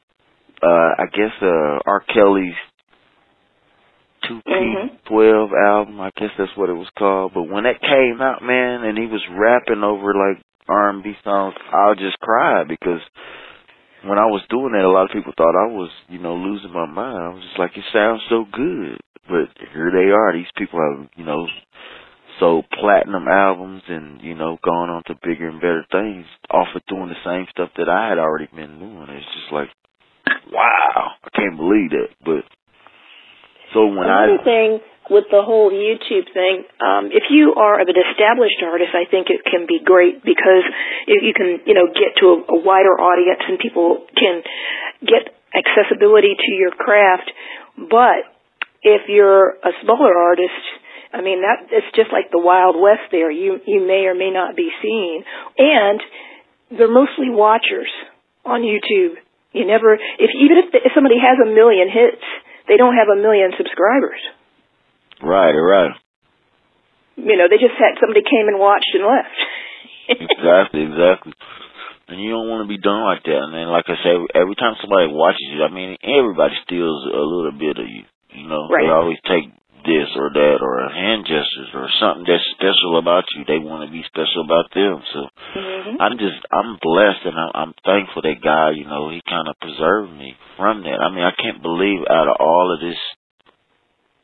uh 0.61 0.91
I 0.99 1.05
guess 1.11 1.31
uh 1.41 1.79
R. 1.85 2.01
Kelly's 2.07 2.55
two 4.23 4.41
P 4.45 4.51
Mhm. 4.51 5.03
twelve 5.05 5.53
album, 5.53 5.99
I 6.01 6.11
guess 6.15 6.31
that's 6.37 6.55
what 6.55 6.69
it 6.69 6.73
was 6.73 6.89
called. 6.97 7.33
But 7.33 7.43
when 7.43 7.63
that 7.63 7.81
came 7.81 8.21
out, 8.21 8.41
man, 8.43 8.83
and 8.83 8.97
he 8.97 9.07
was 9.07 9.27
rapping 9.29 9.83
over 9.83 10.13
like 10.13 10.39
R 10.67 10.89
and 10.89 11.01
B 11.03 11.17
songs, 11.23 11.55
I 11.73 11.93
just 11.95 12.19
cried 12.19 12.67
because 12.67 13.01
when 14.03 14.17
I 14.19 14.25
was 14.25 14.45
doing 14.49 14.73
that, 14.73 14.83
a 14.85 14.89
lot 14.89 15.05
of 15.05 15.11
people 15.11 15.33
thought 15.37 15.55
I 15.55 15.67
was, 15.67 15.89
you 16.09 16.19
know, 16.19 16.35
losing 16.35 16.71
my 16.71 16.85
mind. 16.85 17.17
I 17.17 17.29
was 17.29 17.43
just 17.43 17.59
like, 17.59 17.77
it 17.77 17.83
sounds 17.93 18.21
so 18.29 18.45
good, 18.45 18.99
but 19.27 19.49
here 19.73 19.91
they 19.91 20.11
are. 20.11 20.33
These 20.33 20.51
people 20.57 20.79
have, 20.79 21.09
you 21.15 21.23
know, 21.25 21.47
sold 22.41 22.65
platinum 22.73 23.29
albums 23.29 23.83
and 23.87 24.19
you 24.21 24.33
know 24.33 24.57
gone 24.65 24.89
on 24.89 25.03
to 25.05 25.13
bigger 25.21 25.47
and 25.47 25.61
better 25.61 25.85
things 25.93 26.25
off 26.49 26.67
of 26.75 26.81
doing 26.89 27.13
the 27.13 27.21
same 27.23 27.45
stuff 27.53 27.69
that 27.77 27.87
I 27.87 28.09
had 28.09 28.17
already 28.17 28.49
been 28.49 28.81
doing. 28.81 29.07
It's 29.13 29.29
just 29.37 29.53
like, 29.53 29.69
wow, 30.49 31.13
I 31.21 31.29
can't 31.37 31.55
believe 31.55 31.93
that. 31.93 32.09
But 32.25 32.43
so 33.73 33.85
when 33.85 34.09
Another 34.09 34.41
I 34.41 34.43
thing 34.43 34.69
with 35.13 35.29
the 35.29 35.45
whole 35.45 35.69
YouTube 35.69 36.33
thing, 36.33 36.65
um, 36.81 37.13
if 37.13 37.29
you 37.29 37.53
are 37.53 37.79
an 37.79 37.87
established 37.93 38.59
artist, 38.65 38.91
I 38.97 39.05
think 39.05 39.29
it 39.29 39.45
can 39.45 39.69
be 39.69 39.77
great 39.77 40.25
because 40.25 40.65
if 41.05 41.21
you 41.21 41.37
can, 41.37 41.61
you 41.69 41.77
know, 41.77 41.87
get 41.93 42.17
to 42.19 42.25
a, 42.25 42.35
a 42.51 42.57
wider 42.57 42.97
audience 42.97 43.45
and 43.47 43.61
people 43.61 44.07
can 44.17 44.41
get 45.05 45.29
accessibility 45.53 46.33
to 46.33 46.51
your 46.57 46.71
craft. 46.71 47.29
But 47.77 48.25
if 48.81 49.07
you're 49.07 49.61
a 49.61 49.71
smaller 49.83 50.15
artist, 50.15 50.80
I 51.13 51.21
mean 51.21 51.41
that 51.43 51.67
it's 51.71 51.91
just 51.95 52.11
like 52.11 52.31
the 52.31 52.39
Wild 52.39 52.75
West. 52.79 53.11
There, 53.11 53.29
you 53.31 53.59
you 53.67 53.85
may 53.85 54.07
or 54.07 54.15
may 54.15 54.31
not 54.31 54.55
be 54.55 54.69
seen, 54.81 55.23
and 55.57 55.99
they're 56.71 56.91
mostly 56.91 57.27
watchers 57.29 57.91
on 58.45 58.61
YouTube. 58.61 59.19
You 59.51 59.67
never, 59.67 59.95
if 59.95 60.31
even 60.39 60.57
if, 60.63 60.71
if 60.71 60.91
somebody 60.95 61.19
has 61.19 61.35
a 61.43 61.51
million 61.51 61.91
hits, 61.91 62.23
they 62.71 62.77
don't 62.79 62.95
have 62.95 63.11
a 63.11 63.19
million 63.19 63.51
subscribers. 63.59 64.23
right, 65.19 65.51
right, 65.51 65.91
You 67.19 67.35
know, 67.35 67.51
they 67.51 67.59
just 67.59 67.75
had 67.75 67.99
somebody 67.99 68.23
came 68.23 68.47
and 68.47 68.55
watched 68.57 68.87
and 68.95 69.03
left. 69.03 69.35
exactly, 70.07 70.83
exactly. 70.89 71.33
And 72.07 72.19
you 72.23 72.31
don't 72.31 72.47
want 72.47 72.63
to 72.63 72.71
be 72.71 72.79
done 72.79 73.03
like 73.03 73.23
that. 73.23 73.39
And 73.43 73.51
then, 73.55 73.67
like 73.71 73.87
I 73.87 73.95
say, 74.03 74.15
every 74.35 74.55
time 74.55 74.75
somebody 74.79 75.11
watches 75.11 75.47
you, 75.51 75.63
I 75.63 75.71
mean, 75.71 75.95
everybody 76.03 76.55
steals 76.63 77.03
a 77.11 77.19
little 77.23 77.51
bit 77.55 77.75
of 77.79 77.87
you. 77.87 78.03
You 78.35 78.47
know, 78.47 78.67
Right. 78.71 78.87
they 78.87 78.91
always 78.91 79.19
take 79.27 79.51
this 79.85 80.09
or 80.15 80.29
that 80.29 80.57
or 80.61 80.89
hand 80.89 81.25
gestures 81.25 81.71
or 81.73 81.89
something 81.99 82.25
that's 82.27 82.45
special 82.57 82.97
about 82.97 83.25
you. 83.35 83.43
They 83.45 83.59
want 83.59 83.87
to 83.87 83.91
be 83.91 84.03
special 84.07 84.45
about 84.45 84.69
them. 84.73 85.01
So 85.13 85.19
hmm 85.53 86.01
I'm 86.01 86.17
just, 86.17 86.39
I'm 86.51 86.77
blessed 86.81 87.25
and 87.25 87.37
I'm, 87.37 87.51
I'm 87.53 87.73
thankful 87.85 88.21
that 88.23 88.41
God, 88.43 88.77
you 88.79 88.85
know, 88.85 89.09
He 89.09 89.21
kind 89.27 89.47
of 89.47 89.59
preserved 89.59 90.11
me 90.13 90.35
from 90.57 90.83
that. 90.83 90.99
I 90.99 91.09
mean, 91.09 91.23
I 91.23 91.35
can't 91.35 91.61
believe 91.61 92.01
out 92.09 92.27
of 92.29 92.37
all 92.39 92.73
of 92.73 92.79
this, 92.81 92.99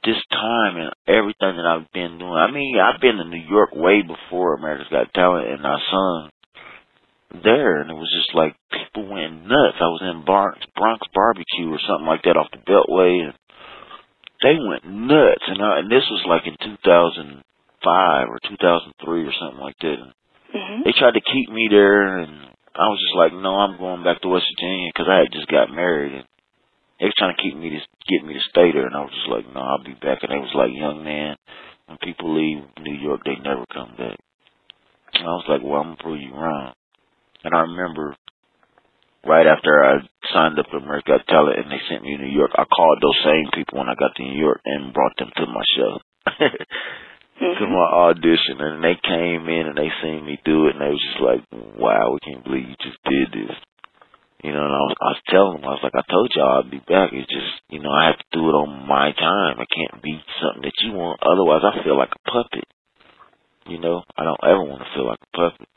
this 0.05 0.21
time 0.31 0.77
and 0.77 0.91
everything 1.07 1.57
that 1.57 1.67
I've 1.67 1.91
been 1.91 2.17
doing. 2.17 2.37
I 2.37 2.49
mean, 2.51 2.77
I've 2.79 3.01
been 3.01 3.17
to 3.17 3.25
New 3.25 3.43
York 3.43 3.73
way 3.73 4.01
before 4.01 4.55
America's 4.55 4.89
Got 4.89 5.13
Talent 5.13 5.49
and 5.49 5.65
I 5.65 5.77
sung 5.91 6.29
there 7.43 7.81
and 7.81 7.91
it 7.91 7.93
was 7.93 8.11
just 8.15 8.33
like 8.35 8.55
people 8.71 9.11
went 9.11 9.43
nuts. 9.43 9.77
I 9.81 9.91
was 9.91 10.01
in 10.01 10.23
Bronx, 10.25 10.59
Bronx 10.75 11.05
barbecue 11.13 11.69
or 11.69 11.79
something 11.83 12.07
like 12.07 12.23
that 12.23 12.37
off 12.37 12.51
the 12.51 12.63
Beltway 12.63 13.25
and 13.25 13.33
they 14.41 14.57
went 14.61 14.85
nuts 14.85 15.45
and 15.47 15.61
I, 15.61 15.79
and 15.79 15.91
this 15.91 16.05
was 16.09 16.23
like 16.27 16.45
in 16.45 16.57
2005 16.61 18.27
or 18.29 18.39
2003 18.43 19.25
or 19.25 19.33
something 19.39 19.61
like 19.61 19.77
that. 19.81 19.97
And 20.01 20.13
hmm 20.53 20.81
they 20.85 20.93
tried 20.93 21.17
to 21.17 21.21
keep 21.21 21.49
me 21.49 21.67
there, 21.69 22.19
and 22.19 22.47
I 22.75 22.87
was 22.87 23.01
just 23.01 23.17
like, 23.17 23.33
no, 23.33 23.59
I'm 23.59 23.77
going 23.77 24.03
back 24.03 24.21
to 24.21 24.29
West 24.29 24.45
Virginia 24.55 24.89
because 24.93 25.09
I 25.09 25.25
had 25.25 25.33
just 25.33 25.47
got 25.49 25.73
married, 25.73 26.13
and 26.13 26.25
they 26.99 27.05
was 27.05 27.17
trying 27.17 27.35
to 27.35 27.41
keep 27.41 27.57
me 27.57 27.69
to 27.75 27.81
get 28.07 28.25
me 28.25 28.33
to 28.33 28.49
stay 28.49 28.71
there, 28.71 28.85
and 28.85 28.95
I 28.95 29.01
was 29.01 29.13
just 29.13 29.29
like, 29.29 29.45
no, 29.53 29.61
I'll 29.61 29.83
be 29.83 29.97
back. 29.99 30.23
And 30.23 30.31
they 30.31 30.39
was 30.39 30.55
like, 30.55 30.71
young 30.73 31.03
man, 31.03 31.35
when 31.87 31.97
people 32.01 32.33
leave 32.33 32.63
New 32.79 32.95
York, 32.95 33.21
they 33.25 33.35
never 33.41 33.65
come 33.73 33.95
back. 33.97 34.17
And 35.13 35.23
I 35.25 35.35
was 35.35 35.45
like, 35.49 35.61
well, 35.63 35.81
I'm 35.81 35.97
gonna 35.97 36.03
prove 36.03 36.21
you 36.21 36.33
wrong. 36.33 36.73
And 37.43 37.53
I 37.53 37.61
remember 37.61 38.15
right 39.27 39.45
after 39.45 39.83
I 39.83 39.99
signed 40.33 40.57
up 40.57 40.71
to 40.71 40.77
America 40.77 41.19
Got 41.19 41.27
Talent 41.27 41.59
and 41.59 41.71
they 41.71 41.81
sent 41.89 42.03
me 42.03 42.15
to 42.15 42.23
New 42.23 42.31
York, 42.31 42.51
I 42.55 42.63
called 42.63 42.99
those 43.03 43.19
same 43.23 43.51
people 43.53 43.79
when 43.79 43.89
I 43.89 43.95
got 43.95 44.15
to 44.15 44.23
New 44.23 44.39
York 44.39 44.61
and 44.65 44.93
brought 44.93 45.15
them 45.17 45.31
to 45.35 45.45
my 45.45 45.65
show. 45.75 45.99
to 47.37 47.65
hmm 47.65 47.71
my 47.71 47.87
audition 48.09 48.57
and 48.59 48.83
they 48.83 48.97
came 48.97 49.47
in 49.47 49.67
and 49.69 49.77
they 49.77 49.91
seen 50.01 50.25
me 50.25 50.39
do 50.43 50.67
it 50.67 50.75
and 50.75 50.81
they 50.81 50.89
was 50.89 51.05
just 51.11 51.21
like, 51.21 51.41
Wow, 51.77 52.15
we 52.15 52.19
can't 52.25 52.43
believe 52.43 52.67
you 52.67 52.75
just 52.81 52.97
did 53.05 53.29
this. 53.31 53.55
You 54.43 54.53
know, 54.53 54.65
and 54.65 54.73
I 54.73 54.81
was 54.85 54.95
I 55.01 55.09
was 55.17 55.23
telling 55.29 55.53
them, 55.57 55.65
I 55.65 55.73
was 55.73 55.85
like, 55.85 55.97
I 55.97 56.05
told 56.09 56.29
y'all 56.35 56.61
I'd 56.61 56.71
be 56.71 56.77
back. 56.77 57.09
It's 57.13 57.29
just 57.29 57.53
you 57.69 57.79
know, 57.79 57.89
I 57.91 58.13
have 58.13 58.19
to 58.19 58.29
do 58.31 58.49
it 58.49 58.57
on 58.57 58.87
my 58.87 59.11
time. 59.13 59.57
I 59.59 59.65
can't 59.69 60.01
be 60.01 60.17
something 60.41 60.61
that 60.63 60.77
you 60.81 60.93
want. 60.93 61.21
Otherwise 61.21 61.61
I 61.65 61.83
feel 61.83 61.97
like 61.97 62.13
a 62.13 62.23
puppet. 62.29 62.65
You 63.67 63.79
know, 63.79 64.03
I 64.17 64.23
don't 64.23 64.43
ever 64.43 64.63
want 64.63 64.81
to 64.81 64.89
feel 64.95 65.07
like 65.07 65.21
a 65.21 65.37
puppet. 65.37 65.67